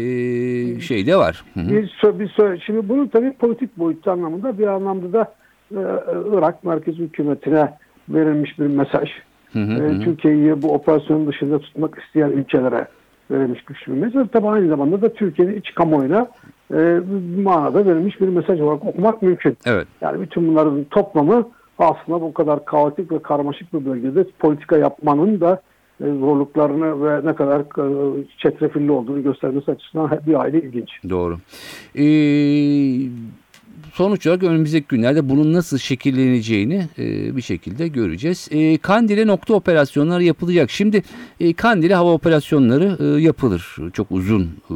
e, 0.78 0.80
şey 0.80 1.08
de 1.08 1.16
var. 1.16 1.44
Bir, 1.56 1.92
bir 2.20 2.60
şimdi 2.66 2.90
bunun 2.90 3.08
tabii 3.08 3.34
politik 3.34 3.78
boyutu 3.78 4.12
anlamında 4.12 4.60
bir 4.60 4.68
anlamda 4.68 5.14
da 5.14 5.34
e, 5.72 5.80
Irak 6.34 6.64
merkezi 6.64 6.98
hükümetine 6.98 7.74
verilmiş 8.10 8.60
bir 8.60 8.68
mesaj. 8.68 9.10
Hı 9.54 9.60
hı, 9.60 9.84
E. 9.84 10.00
Türkiye'yi 10.04 10.62
bu 10.62 10.74
operasyonun 10.74 11.28
dışında 11.28 11.60
tutmak 11.60 12.00
isteyen 12.06 12.30
ülkelere 12.30 12.88
verilmiş 13.32 13.64
güçlü 13.64 13.94
bir 13.94 13.98
mesaj. 13.98 14.28
Tabii 14.32 14.48
aynı 14.48 14.68
zamanda 14.70 15.02
da 15.02 15.14
Türkiye'nin 15.14 15.56
iç 15.56 15.74
kamuoyuna 15.76 16.28
e, 16.74 17.00
manada 17.44 17.86
verilmiş 17.86 18.22
bir 18.22 18.28
mesaj 18.28 18.62
olarak 18.62 18.86
okumak 18.86 19.22
mümkün. 19.22 19.58
Evet. 19.66 19.88
Yani 20.02 20.22
bütün 20.22 20.48
bunların 20.48 20.84
toplamı 20.84 21.48
aslında 21.80 22.22
bu 22.22 22.34
kadar 22.34 22.66
kaotik 22.66 23.12
ve 23.12 23.22
karmaşık 23.22 23.74
bir 23.74 23.86
bölgede 23.86 24.26
politika 24.40 24.78
yapmanın 24.78 25.42
da 25.42 25.62
e, 26.02 26.06
zorluklarını 26.06 27.06
ve 27.06 27.28
ne 27.28 27.36
kadar 27.36 27.60
e, 27.60 28.26
çetrefilli 28.38 28.92
olduğunu 28.92 29.24
göstermesi 29.24 29.72
açısından 29.72 30.20
bir 30.28 30.42
aile 30.42 30.62
ilginç. 30.62 30.90
Doğru. 31.10 31.38
Ee, 31.96 32.02
sonuç 33.94 34.28
olarak 34.28 34.44
önümüzdeki 34.44 34.88
günlerde 34.88 35.30
bunun 35.30 35.54
nasıl 35.54 35.78
şekilleneceğini 35.78 36.88
e, 37.00 37.36
bir 37.36 37.42
şekilde 37.42 37.88
göreceğiz. 37.88 38.48
E, 38.52 38.78
Kandil'e 38.78 39.28
nokta 39.28 39.54
operasyonları 39.54 40.24
yapılacak. 40.24 40.72
Şimdi 40.72 41.04
e, 41.40 41.54
Kandil'e 41.54 41.96
hava 41.96 42.12
operasyonları 42.12 42.98
e, 43.00 43.22
yapılır. 43.22 43.76
Çok 43.94 44.12
uzun 44.12 44.44
e, 44.44 44.74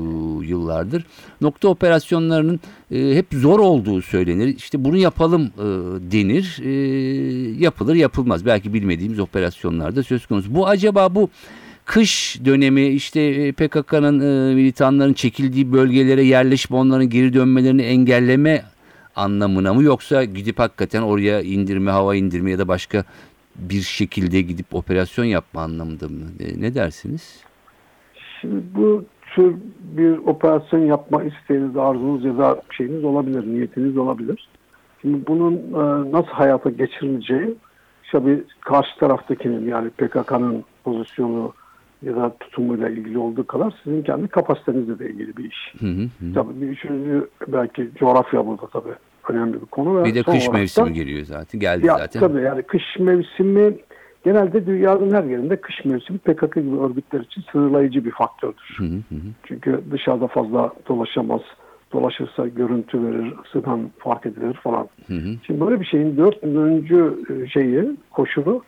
yıllardır. 0.48 1.06
Nokta 1.42 1.68
operasyonlarının 1.68 2.60
e, 2.92 3.16
hep 3.16 3.26
zor 3.34 3.60
olduğu 3.60 4.02
söylenir. 4.02 4.58
İşte 4.58 4.84
bunu 4.84 4.98
yapalım 4.98 5.44
e, 5.44 5.66
denir. 6.12 6.60
E, 6.64 6.72
yapılır 7.64 7.96
yapılmaz. 7.96 8.46
Belki 8.46 8.74
bilmediğimiz 8.74 9.20
operasyonlarda 9.20 10.04
söz 10.04 10.26
konusu. 10.26 10.56
Bu 10.56 10.68
acaba 10.68 11.16
bu 11.16 11.30
kış 11.86 12.40
dönemi 12.46 12.88
işte 12.88 13.22
e, 13.22 13.52
PKK'nın 13.52 14.20
e, 14.20 14.56
militanların 14.56 15.14
çekildiği 15.14 15.74
bölgelere 15.74 16.24
yerleşme 16.24 16.78
onların 16.78 17.10
geri 17.10 17.34
dönmelerini 17.34 17.82
engelleme 17.82 18.64
anlamına 19.16 19.74
mı 19.74 19.84
yoksa 19.84 20.24
gidip 20.24 20.60
hakikaten 20.60 21.02
oraya 21.02 21.42
indirme 21.42 21.92
hava 21.92 22.16
indirme 22.16 22.52
ya 22.52 22.60
da 22.60 22.68
başka 22.68 23.04
bir 23.56 23.82
şekilde 23.82 24.42
gidip 24.42 24.76
operasyon 24.76 25.26
yapma 25.26 25.62
anlamında 25.62 26.08
mı? 26.08 26.26
Ne 26.58 26.76
dersiniz? 26.76 27.44
Şimdi 28.42 28.64
bu 28.76 29.06
tür 29.36 29.56
bir 29.80 30.18
operasyon 30.18 30.80
yapma 30.80 31.24
isteğiniz, 31.24 31.78
arzunuz 31.78 32.26
ya 32.26 32.38
da 32.38 32.62
şeyiniz 32.78 33.04
olabilir, 33.04 33.48
niyetiniz 33.48 33.98
olabilir. 33.98 34.48
Şimdi 35.02 35.28
bunun 35.28 35.54
e, 35.56 36.12
nasıl 36.12 36.32
hayata 36.32 36.70
geçirileceği 36.70 37.56
tabii 38.14 38.44
karşı 38.62 39.00
taraftakinin 39.00 39.70
yani 39.70 39.90
PKK'nın 39.90 40.64
pozisyonu 40.84 41.54
ya 42.04 42.16
da 42.16 42.38
tutumuyla 42.40 42.90
ilgili 42.90 43.18
olduğu 43.18 43.48
kadar 43.48 43.74
sizin 43.84 44.02
kendi 44.04 44.28
kapasitenizle 44.28 45.00
de 45.00 45.10
ilgili 45.10 45.38
bir 45.38 45.44
iş. 45.44 45.74
Hı 45.80 45.86
hı 45.88 46.02
hı. 46.20 46.34
Tabii 46.34 46.62
bir 46.62 46.68
üçüncü 46.68 47.28
belki 47.48 47.90
coğrafya 47.96 48.48
burada 48.48 48.68
tabii 48.68 48.94
önemli 49.30 49.62
bir 49.62 49.66
konu. 49.66 49.98
Ve 50.00 50.04
Bir 50.06 50.16
de 50.16 50.24
kış 50.24 50.34
olarak 50.36 50.54
da- 50.54 50.58
mevsimi 50.58 50.94
geliyor 50.94 51.26
zaten. 51.26 51.60
Geldi 51.60 51.88
ya, 51.88 51.98
zaten. 51.98 52.20
Tabii 52.20 52.42
yani 52.42 52.62
kış 52.64 52.84
mevsimi 53.00 53.78
genelde 54.26 54.66
dünyanın 54.66 55.14
her 55.14 55.24
yerinde 55.24 55.56
kış 55.56 55.86
mevsimi 55.86 56.20
PKK 56.20 56.56
gibi 56.56 56.80
örgütler 56.80 57.20
için 57.20 57.44
sınırlayıcı 57.52 58.06
bir 58.06 58.12
faktördür. 58.12 58.76
Hı 58.78 58.84
hı 58.84 58.96
hı. 59.16 59.20
Çünkü 59.44 59.82
dışarıda 59.92 60.28
fazla 60.28 60.74
dolaşamaz. 60.88 61.42
Dolaşırsa 61.94 62.48
görüntü 62.48 63.04
verir, 63.04 63.34
ısıdan 63.46 63.90
fark 63.98 64.26
edilir 64.26 64.54
falan. 64.54 64.88
Hı 65.08 65.14
hı. 65.14 65.30
Şimdi 65.48 65.62
böyle 65.62 65.80
bir 65.80 65.86
şeyin 65.86 66.18
dördüncü 66.18 67.14
e, 67.30 67.48
şeyi, 67.48 67.98
koşulu 68.12 68.62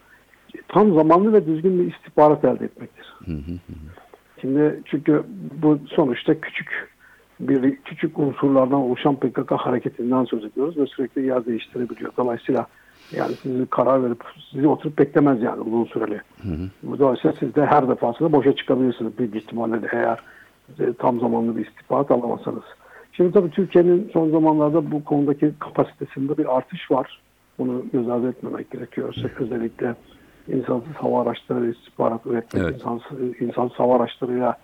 tam 0.68 0.94
zamanlı 0.94 1.34
ve 1.34 1.46
düzgün 1.46 1.80
bir 1.80 1.94
istihbarat 1.94 2.46
elde 2.46 2.66
etmektir. 2.66 3.14
Hı 3.26 3.32
hı 3.32 3.52
hı. 3.52 3.74
Şimdi 4.42 4.82
çünkü 4.86 5.24
bu 5.62 5.80
sonuçta 5.88 6.42
küçük 6.42 6.90
bir 7.40 7.76
küçük 7.76 8.20
unsurlardan 8.20 8.80
oluşan 8.80 9.16
PKK 9.16 9.52
hareketinden 9.52 10.26
söz 10.26 10.44
ediyoruz 10.46 10.78
ve 10.78 10.86
sürekli 10.86 11.26
yer 11.26 11.46
değiştirebiliyor. 11.46 12.12
Dolayısıyla 12.18 12.68
yani 13.12 13.34
sizi 13.34 13.66
karar 13.66 14.04
verip 14.04 14.24
sizi 14.52 14.68
oturup 14.68 15.00
beklemez 15.00 15.42
yani 15.42 15.62
uzun 15.62 15.86
süreli. 15.86 16.22
Bu 16.84 17.00
Dolayısıyla 17.00 17.38
siz 17.40 17.56
de 17.56 17.66
her 17.66 17.88
defasında 17.88 18.32
boşa 18.32 18.56
çıkabilirsiniz 18.56 19.18
büyük 19.18 19.36
ihtimalle 19.36 19.82
de 19.82 19.88
eğer 19.92 20.20
tam 20.98 21.20
zamanlı 21.20 21.58
bir 21.58 21.66
istihbarat 21.66 22.12
alamazsanız. 22.12 22.64
Şimdi 23.12 23.32
tabii 23.32 23.50
Türkiye'nin 23.50 24.10
son 24.14 24.32
zamanlarda 24.32 24.92
bu 24.92 25.04
konudaki 25.04 25.52
kapasitesinde 25.60 26.38
bir 26.38 26.58
artış 26.58 26.92
var. 26.92 27.22
Bunu 27.58 27.86
göz 27.94 28.10
ardı 28.10 28.30
etmemek 28.30 28.72
gerekiyor. 28.72 29.16
Özellikle 29.40 29.96
insansız 30.48 30.94
hava 30.94 31.22
araçları 31.22 31.72
istihbarat 31.72 32.26
üretmek, 32.26 32.64
Evet. 32.64 32.76
insansız, 32.76 33.42
insansız 33.42 33.80
hava 33.80 33.96
araçlarıyla 33.96 34.58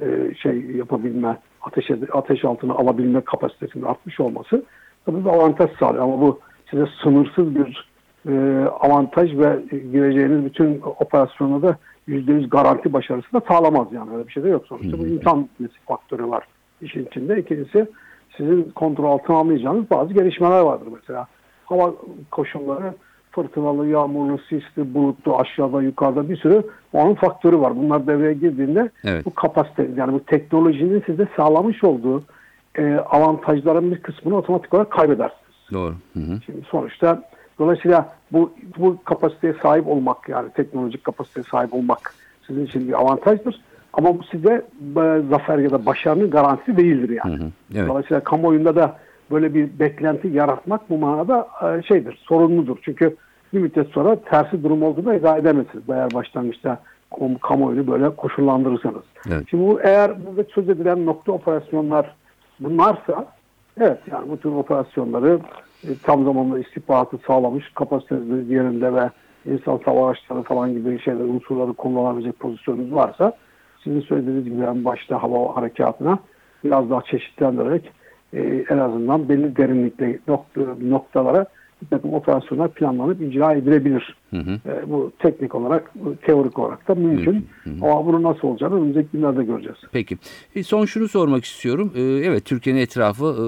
e, 0.00 0.34
şey 0.34 0.60
yapabilme, 0.70 1.38
ateş, 1.62 1.90
ateş 2.12 2.44
altına 2.44 2.74
alabilme 2.74 3.20
kapasitesinin 3.20 3.84
artmış 3.84 4.20
olması 4.20 4.64
tabii 5.06 5.24
bir 5.24 5.30
avantaj 5.30 5.70
sağlıyor. 5.78 6.04
Ama 6.04 6.20
bu 6.20 6.40
size 6.70 6.86
sınırsız 7.02 7.54
bir 7.54 7.88
e, 8.28 8.64
avantaj 8.80 9.38
ve 9.38 9.62
gireceğiniz 9.70 10.44
bütün 10.44 10.80
operasyonlarda 10.82 11.76
%100 12.08 12.48
garanti 12.48 12.92
başarısı 12.92 13.32
da 13.32 13.40
sağlamaz 13.48 13.88
yani. 13.92 14.16
Öyle 14.16 14.26
bir 14.26 14.32
şey 14.32 14.42
de 14.42 14.48
yok 14.48 14.66
sonuçta. 14.66 14.98
Bu 14.98 15.06
insan 15.06 15.48
faktörü 15.86 16.28
var 16.28 16.44
işin 16.80 17.06
içinde. 17.06 17.40
İkincisi 17.40 17.86
sizin 18.36 18.62
kontrol 18.74 19.04
altına 19.04 19.36
almayacağınız 19.36 19.90
bazı 19.90 20.14
gelişmeler 20.14 20.60
vardır 20.60 20.88
mesela. 21.00 21.26
Hava 21.64 21.94
koşulları 22.30 22.94
fırtınalı, 23.36 23.88
yağmurlu, 23.88 24.38
sisli, 24.38 24.94
bulutlu, 24.94 25.38
aşağıda, 25.38 25.82
yukarıda 25.82 26.28
bir 26.28 26.36
sürü 26.36 26.62
onun 26.92 27.14
faktörü 27.14 27.58
var. 27.58 27.76
Bunlar 27.76 28.06
devreye 28.06 28.34
girdiğinde 28.34 28.90
Evet. 29.04 29.26
bu 29.26 29.34
kapasite 29.34 29.90
yani 29.96 30.12
bu 30.12 30.24
teknolojinin 30.24 31.02
size 31.06 31.28
sağlamış 31.36 31.84
olduğu 31.84 32.22
e, 32.78 32.94
avantajların 32.94 33.90
bir 33.90 34.02
kısmını 34.02 34.36
otomatik 34.36 34.74
olarak 34.74 34.90
kaybedersiniz. 34.90 35.72
Doğru. 35.72 35.94
Hı 36.12 36.20
hı. 36.20 36.40
Şimdi 36.46 36.62
sonuçta 36.70 37.22
dolayısıyla 37.58 38.08
bu 38.32 38.52
bu 38.78 38.96
kapasiteye 39.04 39.54
sahip 39.62 39.88
olmak 39.88 40.28
yani 40.28 40.50
teknolojik 40.50 41.04
kapasiteye 41.04 41.44
sahip 41.50 41.74
olmak 41.74 42.14
sizin 42.46 42.66
için 42.66 42.88
bir 42.88 43.00
avantajdır. 43.00 43.60
Ama 43.92 44.18
bu 44.18 44.22
size 44.30 44.62
e, 44.96 45.22
zafer 45.30 45.58
ya 45.58 45.70
da 45.70 45.86
başarının 45.86 46.30
garantisi 46.30 46.76
değildir 46.76 47.20
yani. 47.24 47.38
Hı 47.38 47.44
hı. 47.44 47.48
Evet. 47.74 47.88
Dolayısıyla 47.88 48.24
kamuoyunda 48.24 48.76
da 48.76 48.96
böyle 49.30 49.54
bir 49.54 49.78
beklenti 49.78 50.28
yaratmak 50.28 50.90
bu 50.90 50.98
manada 50.98 51.48
e, 51.62 51.82
şeydir, 51.82 52.18
sorumludur. 52.22 52.76
Çünkü 52.82 53.16
bir 53.54 53.58
müddet 53.58 53.88
sonra 53.88 54.16
tersi 54.16 54.64
durum 54.64 54.82
olduğunda 54.82 55.14
izah 55.14 55.38
edemezsiniz. 55.38 55.84
Eğer 55.90 56.14
başlangıçta 56.14 56.78
kam- 57.10 57.38
kamuoyunu 57.38 57.86
böyle 57.86 58.16
koşullandırırsanız. 58.16 59.02
Evet. 59.28 59.44
Şimdi 59.50 59.66
bu 59.66 59.80
eğer 59.80 60.26
burada 60.26 60.44
söz 60.54 60.68
edilen 60.68 61.06
nokta 61.06 61.32
operasyonlar 61.32 62.14
bunlarsa 62.60 63.26
evet 63.80 63.98
yani 64.12 64.30
bu 64.30 64.36
tür 64.36 64.50
operasyonları 64.50 65.40
e, 65.84 65.88
tam 66.02 66.24
zamanlı 66.24 66.60
istihbaratı 66.60 67.18
sağlamış 67.26 67.72
kapasiteniz 67.74 68.50
yerinde 68.50 68.94
ve 68.94 69.10
insan 69.46 69.80
hava 69.84 70.08
araçları 70.08 70.42
falan 70.42 70.72
gibi 70.72 71.00
şeyler 71.00 71.24
unsurları 71.24 71.72
kullanabilecek 71.72 72.38
pozisyonunuz 72.38 72.94
varsa 72.94 73.32
sizin 73.84 74.00
söylediğiniz 74.00 74.44
gibi 74.44 74.62
en 74.62 74.84
başta 74.84 75.22
hava 75.22 75.56
harekatına 75.56 76.18
biraz 76.64 76.90
daha 76.90 77.02
çeşitlendirerek 77.02 77.92
e, 78.32 78.64
en 78.70 78.78
azından 78.78 79.28
belli 79.28 79.56
derinlikte 79.56 80.18
nokta, 80.28 80.60
noktalara 80.80 81.46
bir 81.82 81.86
takım 81.86 82.14
operasyonlar 82.14 82.68
planlanıp 82.68 83.22
icra 83.22 83.52
edilebilir. 83.52 84.16
Hı 84.36 84.50
hı. 84.50 84.72
E, 84.72 84.90
bu 84.90 85.12
teknik 85.18 85.54
olarak, 85.54 85.92
teorik 86.22 86.58
olarak 86.58 86.88
da 86.88 86.94
mümkün. 86.94 87.46
Ama 87.82 88.06
bunun 88.06 88.22
nasıl 88.22 88.48
olacağını 88.48 88.74
önümüzdeki 88.74 89.08
günlerde 89.12 89.44
göreceğiz. 89.44 89.78
Peki. 89.92 90.18
E, 90.54 90.62
son 90.62 90.84
şunu 90.84 91.08
sormak 91.08 91.44
istiyorum. 91.44 91.92
E, 91.94 92.02
evet 92.02 92.44
Türkiye'nin 92.44 92.80
etrafı 92.80 93.24
e, 93.24 93.46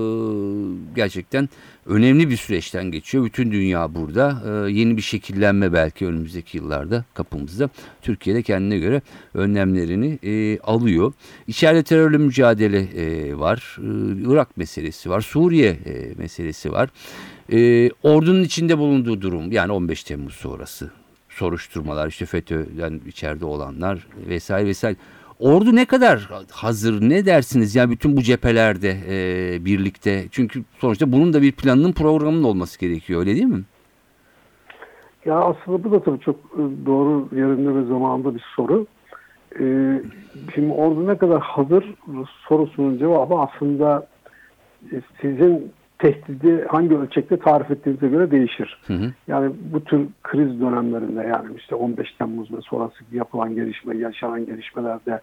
gerçekten 0.96 1.48
önemli 1.86 2.30
bir 2.30 2.36
süreçten 2.36 2.84
geçiyor. 2.84 3.24
Bütün 3.24 3.52
dünya 3.52 3.94
burada. 3.94 4.42
E, 4.46 4.70
yeni 4.72 4.96
bir 4.96 5.02
şekillenme 5.02 5.72
belki 5.72 6.06
önümüzdeki 6.06 6.56
yıllarda 6.56 7.04
kapımızda. 7.14 7.68
Türkiye'de 8.02 8.42
kendine 8.42 8.78
göre 8.78 9.02
önlemlerini 9.34 10.18
e, 10.22 10.58
alıyor. 10.58 11.12
İçeride 11.46 11.82
terörle 11.82 12.18
mücadele 12.18 12.78
e, 12.78 13.38
var. 13.38 13.78
E, 13.78 14.32
Irak 14.32 14.56
meselesi 14.56 15.10
var. 15.10 15.20
Suriye 15.20 15.70
e, 15.70 16.14
meselesi 16.18 16.72
var. 16.72 16.88
E, 17.52 17.90
ordunun 18.02 18.42
içinde 18.42 18.78
bulunduğu 18.78 19.20
durum 19.20 19.52
yani 19.52 19.72
15 19.72 20.04
Temmuz 20.04 20.34
sonrası 20.34 20.77
soruşturmalar 21.28 22.08
işte 22.08 22.26
FETÖ'den 22.26 23.00
içeride 23.06 23.44
olanlar 23.44 24.06
vesaire 24.28 24.66
vesaire. 24.66 24.96
Ordu 25.38 25.76
ne 25.76 25.84
kadar 25.84 26.28
hazır 26.52 27.00
ne 27.00 27.26
dersiniz 27.26 27.74
ya 27.74 27.90
bütün 27.90 28.16
bu 28.16 28.22
cephelerde 28.22 28.96
e, 29.08 29.64
birlikte 29.64 30.24
çünkü 30.30 30.64
sonuçta 30.78 31.12
bunun 31.12 31.32
da 31.32 31.42
bir 31.42 31.52
planının 31.52 31.92
programının 31.92 32.44
olması 32.44 32.80
gerekiyor 32.80 33.20
öyle 33.20 33.34
değil 33.34 33.44
mi? 33.44 33.62
Ya 35.24 35.34
aslında 35.34 35.84
bu 35.84 35.90
da 35.90 36.02
tabii 36.02 36.20
çok 36.20 36.36
e, 36.36 36.86
doğru 36.86 37.28
yerinde 37.32 37.74
ve 37.74 37.84
zamanında 37.88 38.34
bir 38.34 38.44
soru. 38.56 38.86
Ee, 39.60 40.02
şimdi 40.54 40.72
ordu 40.72 41.06
ne 41.06 41.18
kadar 41.18 41.40
hazır 41.40 41.94
sorusunun 42.48 42.98
cevabı 42.98 43.34
aslında 43.34 44.06
e, 44.92 45.00
sizin 45.20 45.72
tehdidi 45.98 46.64
hangi 46.68 46.98
ölçekte 46.98 47.36
tarif 47.36 47.70
ettiğinize 47.70 48.08
göre 48.08 48.30
değişir. 48.30 48.80
Hı 48.86 48.92
hı. 48.94 49.12
Yani 49.28 49.52
bu 49.72 49.84
tür 49.84 50.06
kriz 50.22 50.60
dönemlerinde 50.60 51.20
yani 51.20 51.48
işte 51.56 51.74
15 51.74 52.12
Temmuz 52.12 52.52
ve 52.52 52.60
sonrası 52.60 52.94
yapılan 53.12 53.54
gelişme, 53.54 53.96
yaşanan 53.96 54.46
gelişmelerde 54.46 55.20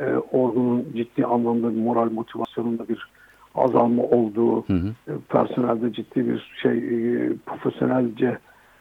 e, 0.00 0.04
ordunun 0.32 0.86
ciddi 0.96 1.26
anlamda 1.26 1.70
bir 1.70 1.80
moral 1.80 2.10
motivasyonunda 2.10 2.88
bir 2.88 3.08
azalma 3.54 4.02
olduğu, 4.02 4.68
Hı 4.68 4.72
hı. 4.72 4.88
e, 5.08 5.12
personelde 5.28 5.92
ciddi 5.92 6.28
bir 6.28 6.52
şey 6.62 6.78
e, 6.78 7.32
profesyonelce 7.46 8.38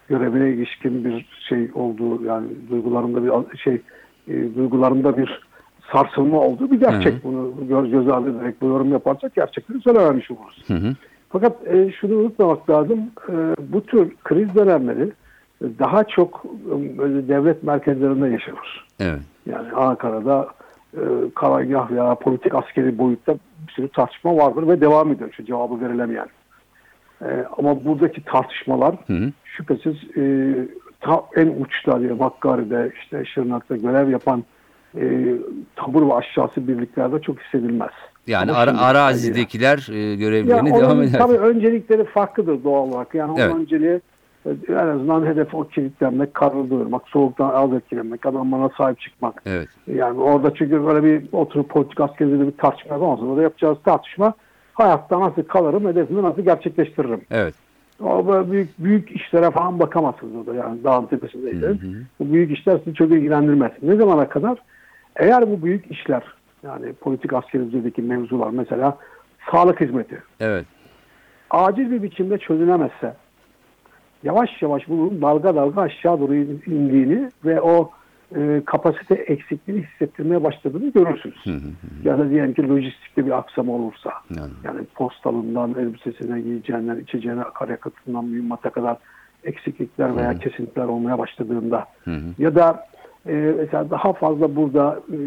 görevine 0.07 0.49
ilişkin 0.49 1.05
bir 1.05 1.25
şey 1.49 1.71
olduğu 1.73 2.23
yani 2.25 2.47
duygularında 2.69 3.23
bir 3.23 3.57
şey 3.57 3.81
e, 4.27 4.55
duygularında 4.55 5.17
bir 5.17 5.41
sarsılma 5.91 6.39
olduğu 6.39 6.71
bir 6.71 6.79
gerçek. 6.79 7.13
Hı 7.13 7.17
hı. 7.17 7.23
Bunu 7.23 7.67
göz 7.67 7.91
göz 7.91 8.09
ardı 8.09 8.37
ederek 8.37 8.61
bu 8.61 8.67
yorum 8.67 8.91
yaparsak 8.91 9.35
gerçekleri 9.35 9.81
söylememiş 9.81 10.31
oluruz. 10.31 10.63
Hı 10.67 10.73
hı. 10.73 10.95
Fakat 11.31 11.67
e, 11.67 11.91
şunu 11.91 12.15
unutmamak 12.15 12.69
lazım. 12.69 12.99
E, 13.29 13.33
bu 13.73 13.85
tür 13.85 14.15
kriz 14.23 14.55
dönemleri 14.55 15.11
daha 15.79 16.03
çok 16.03 16.45
e, 16.45 16.77
devlet 17.27 17.63
merkezlerinde 17.63 18.29
yaşanır. 18.29 18.87
Evet. 18.99 19.21
Yani 19.45 19.71
Ankara'da 19.71 20.47
e, 20.93 21.01
karargah 21.35 21.91
veya 21.91 22.15
politik 22.15 22.55
askeri 22.55 22.97
boyutta 22.97 23.33
bir 23.67 23.73
sürü 23.73 23.89
tartışma 23.89 24.37
vardır 24.37 24.67
ve 24.67 24.81
devam 24.81 25.11
ediyor 25.11 25.29
şu 25.33 25.45
cevabı 25.45 25.81
verilemeyen. 25.81 26.27
E, 27.21 27.45
ama 27.57 27.85
buradaki 27.85 28.23
tartışmalar 28.23 28.95
Hı 29.07 29.13
hı. 29.13 29.31
şüphesiz 29.43 30.17
e, 30.17 30.53
ta 30.99 31.23
en 31.35 31.47
uçta 31.47 31.99
diye 31.99 32.13
Hakkari'de 32.13 32.91
işte 33.01 33.25
Şırnak'ta 33.25 33.75
görev 33.75 34.09
yapan 34.09 34.43
e, 34.97 35.35
tabur 35.75 36.09
ve 36.09 36.13
aşağısı 36.13 36.67
birliklerde 36.67 37.21
çok 37.21 37.39
hissedilmez. 37.39 37.91
Yani 38.27 38.51
ara, 38.51 38.79
arazidekiler 38.81 39.87
e, 39.91 39.97
ya 39.97 40.15
görevlerine 40.15 40.73
onun 40.73 40.81
devam 40.81 41.01
eder. 41.01 41.19
tabii 41.19 41.37
öncelikleri 41.37 42.03
farklıdır 42.03 42.63
doğal 42.63 42.87
olarak. 42.89 43.15
Yani 43.15 43.35
Evet. 43.39 43.51
onun 43.51 43.61
önceliği 43.61 44.01
e, 44.45 44.49
en 44.69 44.87
azından 44.87 45.25
hedef 45.25 45.53
o 45.55 45.67
kilitlenmek, 45.67 46.33
karnı 46.33 46.69
doyurmak, 46.69 47.07
soğuktan 47.07 47.49
az 47.49 47.73
etkilenmek, 47.73 48.25
adamlara 48.25 48.69
sahip 48.77 48.99
çıkmak. 48.99 49.41
Evet. 49.45 49.67
Yani 49.95 50.21
orada 50.21 50.53
çünkü 50.53 50.85
böyle 50.85 51.03
bir 51.03 51.23
oturup 51.31 51.69
politik 51.69 51.99
askeride 51.99 52.47
bir 52.47 52.51
tartışma 52.51 52.93
yapamazsın. 52.93 53.27
Orada 53.27 53.41
yapacağız 53.41 53.77
tartışma 53.85 54.33
hayatta 54.73 55.19
nasıl 55.19 55.43
kalırım, 55.43 55.87
hedefimi 55.87 56.23
nasıl 56.23 56.41
gerçekleştiririm. 56.41 57.21
Evet. 57.31 57.53
O 58.03 58.27
böyle 58.27 58.51
büyük 58.51 58.69
büyük 58.79 59.11
işlere 59.11 59.51
falan 59.51 59.79
bakamazsınız 59.79 60.35
orada 60.35 60.55
yani 60.55 60.83
dağın 60.83 61.05
tepesindeyseniz. 61.05 61.77
Bu 62.19 62.33
büyük 62.33 62.51
işler 62.51 62.77
sizi 62.83 62.95
çok 62.95 63.11
ilgilendirmez. 63.11 63.71
Ne 63.81 63.95
zamana 63.95 64.29
kadar? 64.29 64.57
Eğer 65.15 65.51
bu 65.51 65.63
büyük 65.63 65.91
işler 65.91 66.23
yani 66.63 66.93
politik 66.93 67.33
askeri 67.33 67.65
düzeydeki 67.65 68.01
mevzular 68.01 68.49
mesela 68.49 68.97
sağlık 69.51 69.81
hizmeti 69.81 70.21
Evet. 70.39 70.65
acil 71.49 71.91
bir 71.91 72.03
biçimde 72.03 72.37
çözülemezse 72.37 73.15
yavaş 74.23 74.61
yavaş 74.61 74.89
bunun 74.89 75.21
dalga 75.21 75.55
dalga 75.55 75.81
aşağı 75.81 76.19
doğru 76.19 76.35
indiğini 76.35 77.31
ve 77.45 77.61
o 77.61 77.91
e, 78.35 78.61
kapasite 78.65 79.15
eksikliğini 79.15 79.85
hissettirmeye 79.85 80.43
başladığını 80.43 80.91
görürsünüz. 80.91 81.43
Ya 82.03 82.17
da 82.19 82.29
diyelim 82.29 82.53
ki 82.53 82.69
lojistikte 82.69 83.25
bir 83.25 83.31
aksama 83.31 83.73
olursa. 83.73 84.11
Anladım. 84.31 84.57
Yani 84.63 84.81
postalından 84.95 85.75
elbisesine 85.79 86.41
giyeceğinden, 86.41 86.99
içeceğine, 86.99 87.41
akaryakıtından 87.41 88.25
mühimmata 88.25 88.69
kadar 88.69 88.97
eksiklikler 89.43 90.17
veya 90.17 90.39
kesintiler 90.39 90.85
olmaya 90.85 91.19
başladığında 91.19 91.85
ya 92.37 92.55
da 92.55 92.87
e, 93.27 93.33
mesela 93.57 93.89
daha 93.89 94.13
fazla 94.13 94.55
burada 94.55 94.99
e, 95.13 95.17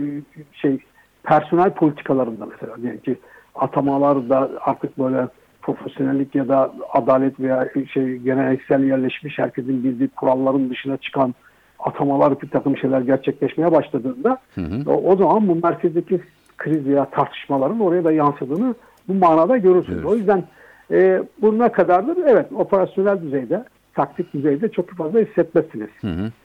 şey 0.52 0.78
personel 1.24 1.70
politikalarında 1.70 2.46
mesela 2.46 2.76
diyelim 2.82 3.00
ki 3.00 3.16
atamalar 3.54 4.28
da 4.28 4.50
artık 4.60 4.98
böyle 4.98 5.28
profesyonellik 5.62 6.34
ya 6.34 6.48
da 6.48 6.72
adalet 6.92 7.40
veya 7.40 7.68
şey 7.92 8.16
geleneksel 8.16 8.84
yerleşmiş 8.84 9.38
herkesin 9.38 9.84
bildiği 9.84 10.08
kuralların 10.08 10.70
dışına 10.70 10.96
çıkan 10.96 11.34
atamalar 11.78 12.40
bir 12.40 12.48
takım 12.48 12.76
şeyler 12.76 13.00
gerçekleşmeye 13.00 13.72
başladığında 13.72 14.38
o, 14.86 14.92
o 14.92 15.16
zaman 15.16 15.48
bu 15.48 15.54
merkezdeki 15.62 16.20
kriz 16.56 16.86
veya 16.86 17.04
tartışmaların 17.04 17.80
oraya 17.80 18.04
da 18.04 18.12
yansıdığını 18.12 18.74
bu 19.08 19.14
manada 19.14 19.56
görürsünüz. 19.56 19.98
Evet. 19.98 20.06
O 20.06 20.16
yüzden 20.16 20.44
e, 20.90 21.22
bu 21.42 21.58
ne 21.58 21.72
kadardır? 21.72 22.16
Evet 22.26 22.46
operasyonel 22.52 23.22
düzeyde, 23.22 23.64
taktik 23.94 24.34
düzeyde 24.34 24.68
çok 24.68 24.90
fazla 24.90 25.20
hissetmezsiniz. 25.20 25.88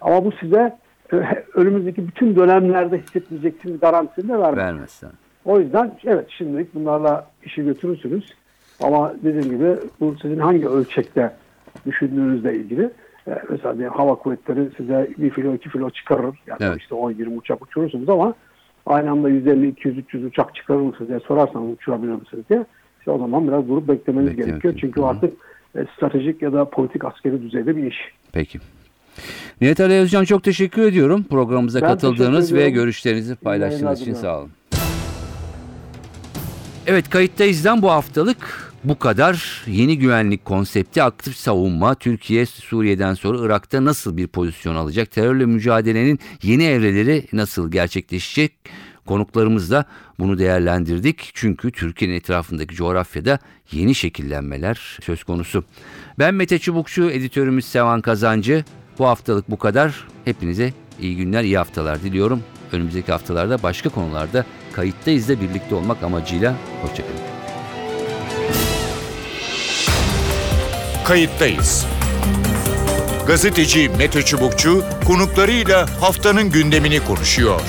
Ama 0.02 0.26
bu 0.26 0.32
size 0.32 0.78
önümüzdeki 1.56 2.08
bütün 2.08 2.36
dönemlerde 2.36 2.98
hissetmeyeceksiniz 2.98 3.80
garantisini 3.80 4.30
de 4.30 4.40
vermez. 4.40 4.58
Vermezsen. 4.58 5.12
O 5.46 5.60
yüzden 5.60 5.98
evet 6.06 6.28
şimdilik 6.30 6.76
bunlarla 6.76 7.28
işi 7.44 7.64
götürürsünüz. 7.64 8.34
Ama 8.84 9.14
dediğim 9.24 9.58
gibi 9.58 9.76
bu 10.00 10.16
sizin 10.22 10.40
hangi 10.40 10.68
ölçekte 10.68 11.32
düşündüğünüzle 11.86 12.56
ilgili. 12.56 12.92
Ee, 13.28 13.42
mesela 13.50 13.78
diyelim 13.78 13.94
hava 13.94 14.16
kuvvetleri 14.16 14.70
size 14.78 15.10
bir 15.18 15.30
filo 15.30 15.56
iki 15.56 15.70
filo 15.70 15.90
çıkarır. 15.90 16.40
Yani 16.48 16.60
Evet. 16.62 16.78
işte 16.80 16.96
10-20 16.96 17.38
uçak 17.38 17.62
uçurursunuz 17.62 18.10
ama 18.10 18.34
aynı 18.86 19.12
anda 19.12 19.30
150, 19.30 19.68
200, 19.68 19.98
300 19.98 20.24
uçak 20.24 20.56
çıkarır 20.56 20.80
mısınız 20.80 21.10
diye 21.10 21.20
sorarsanız 21.20 21.74
uçurabilir 21.74 22.12
misiniz 22.12 22.44
diye. 22.50 22.66
İşte 23.00 23.12
o 23.12 23.18
zaman 23.18 23.48
biraz 23.48 23.68
durup 23.68 23.88
beklemeniz 23.88 24.30
Beklemek 24.30 24.48
gerekiyor. 24.48 24.74
Çünkü 24.82 25.02
hı. 25.02 25.06
artık 25.06 25.34
e, 25.76 25.86
stratejik 25.96 26.42
ya 26.42 26.54
da 26.54 26.66
politik 26.66 27.06
askeri 27.06 27.42
düzeyde 27.42 27.78
bir 27.78 27.84
iş. 27.84 27.98
Peki. 28.34 28.60
Nihat 29.62 29.80
Ali 29.80 29.94
Özcan 29.94 30.26
çok 30.26 30.44
teşekkür 30.44 30.82
ediyorum 30.82 31.26
programımıza 31.30 31.82
Ben 31.82 31.88
katıldığınız 31.88 32.54
ve 32.54 32.70
görüşlerinizi 32.70 33.36
paylaştığınız 33.36 34.02
için 34.02 34.14
sağ 34.14 34.38
olun. 34.40 34.50
Evet 36.88 37.10
kayıttayızdan 37.10 37.82
bu 37.82 37.92
haftalık 37.92 38.74
bu 38.84 39.00
kadar. 39.00 39.64
Yeni 39.68 39.98
güvenlik 39.98 40.46
konsepti 40.46 41.04
aktif 41.04 41.36
savunma 41.36 41.96
Türkiye 41.96 42.46
Suriye'den 42.46 43.14
sonra 43.14 43.46
Irak'ta 43.46 43.86
nasıl 43.86 44.18
bir 44.18 44.28
pozisyon 44.28 44.76
alacak? 44.76 45.12
Terörle 45.12 45.46
mücadelenin 45.46 46.20
yeni 46.44 46.64
evreleri 46.64 47.26
nasıl 47.34 47.72
gerçekleşecek? 47.72 48.54
Konuklarımızla 49.06 49.86
bunu 50.20 50.40
değerlendirdik. 50.40 51.32
Çünkü 51.34 51.72
Türkiye'nin 51.72 52.16
etrafındaki 52.16 52.76
coğrafyada 52.76 53.40
yeni 53.72 53.96
şekillenmeler 53.96 54.98
söz 55.02 55.24
konusu. 55.24 55.64
Ben 56.20 56.34
Mete 56.34 56.60
Çubukçu, 56.60 57.10
editörümüz 57.10 57.66
Sevan 57.66 58.02
Kazancı. 58.02 58.64
Bu 59.00 59.08
haftalık 59.08 59.52
bu 59.52 59.58
kadar. 59.58 60.08
Hepinize 60.26 60.74
iyi 61.02 61.18
günler, 61.18 61.44
iyi 61.44 61.58
haftalar 61.58 62.02
diliyorum. 62.02 62.44
Önümüzdeki 62.72 63.12
haftalarda 63.12 63.64
başka 63.64 63.90
konularda 63.90 64.46
kayıttayız 64.74 65.30
da 65.30 65.42
birlikte 65.42 65.76
olmak 65.76 66.04
amacıyla. 66.04 66.56
Hoşçakalın. 66.82 67.20
Kayıttayız. 71.06 71.86
Gazeteci 73.28 73.90
Mete 73.98 74.22
Çubukçu 74.22 74.84
konuklarıyla 75.08 76.02
haftanın 76.02 76.52
gündemini 76.52 77.00
konuşuyor. 77.00 77.62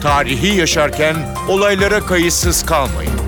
Tarihi 0.00 0.56
yaşarken 0.56 1.16
olaylara 1.48 2.00
kayıtsız 2.00 2.66
kalmayın. 2.66 3.21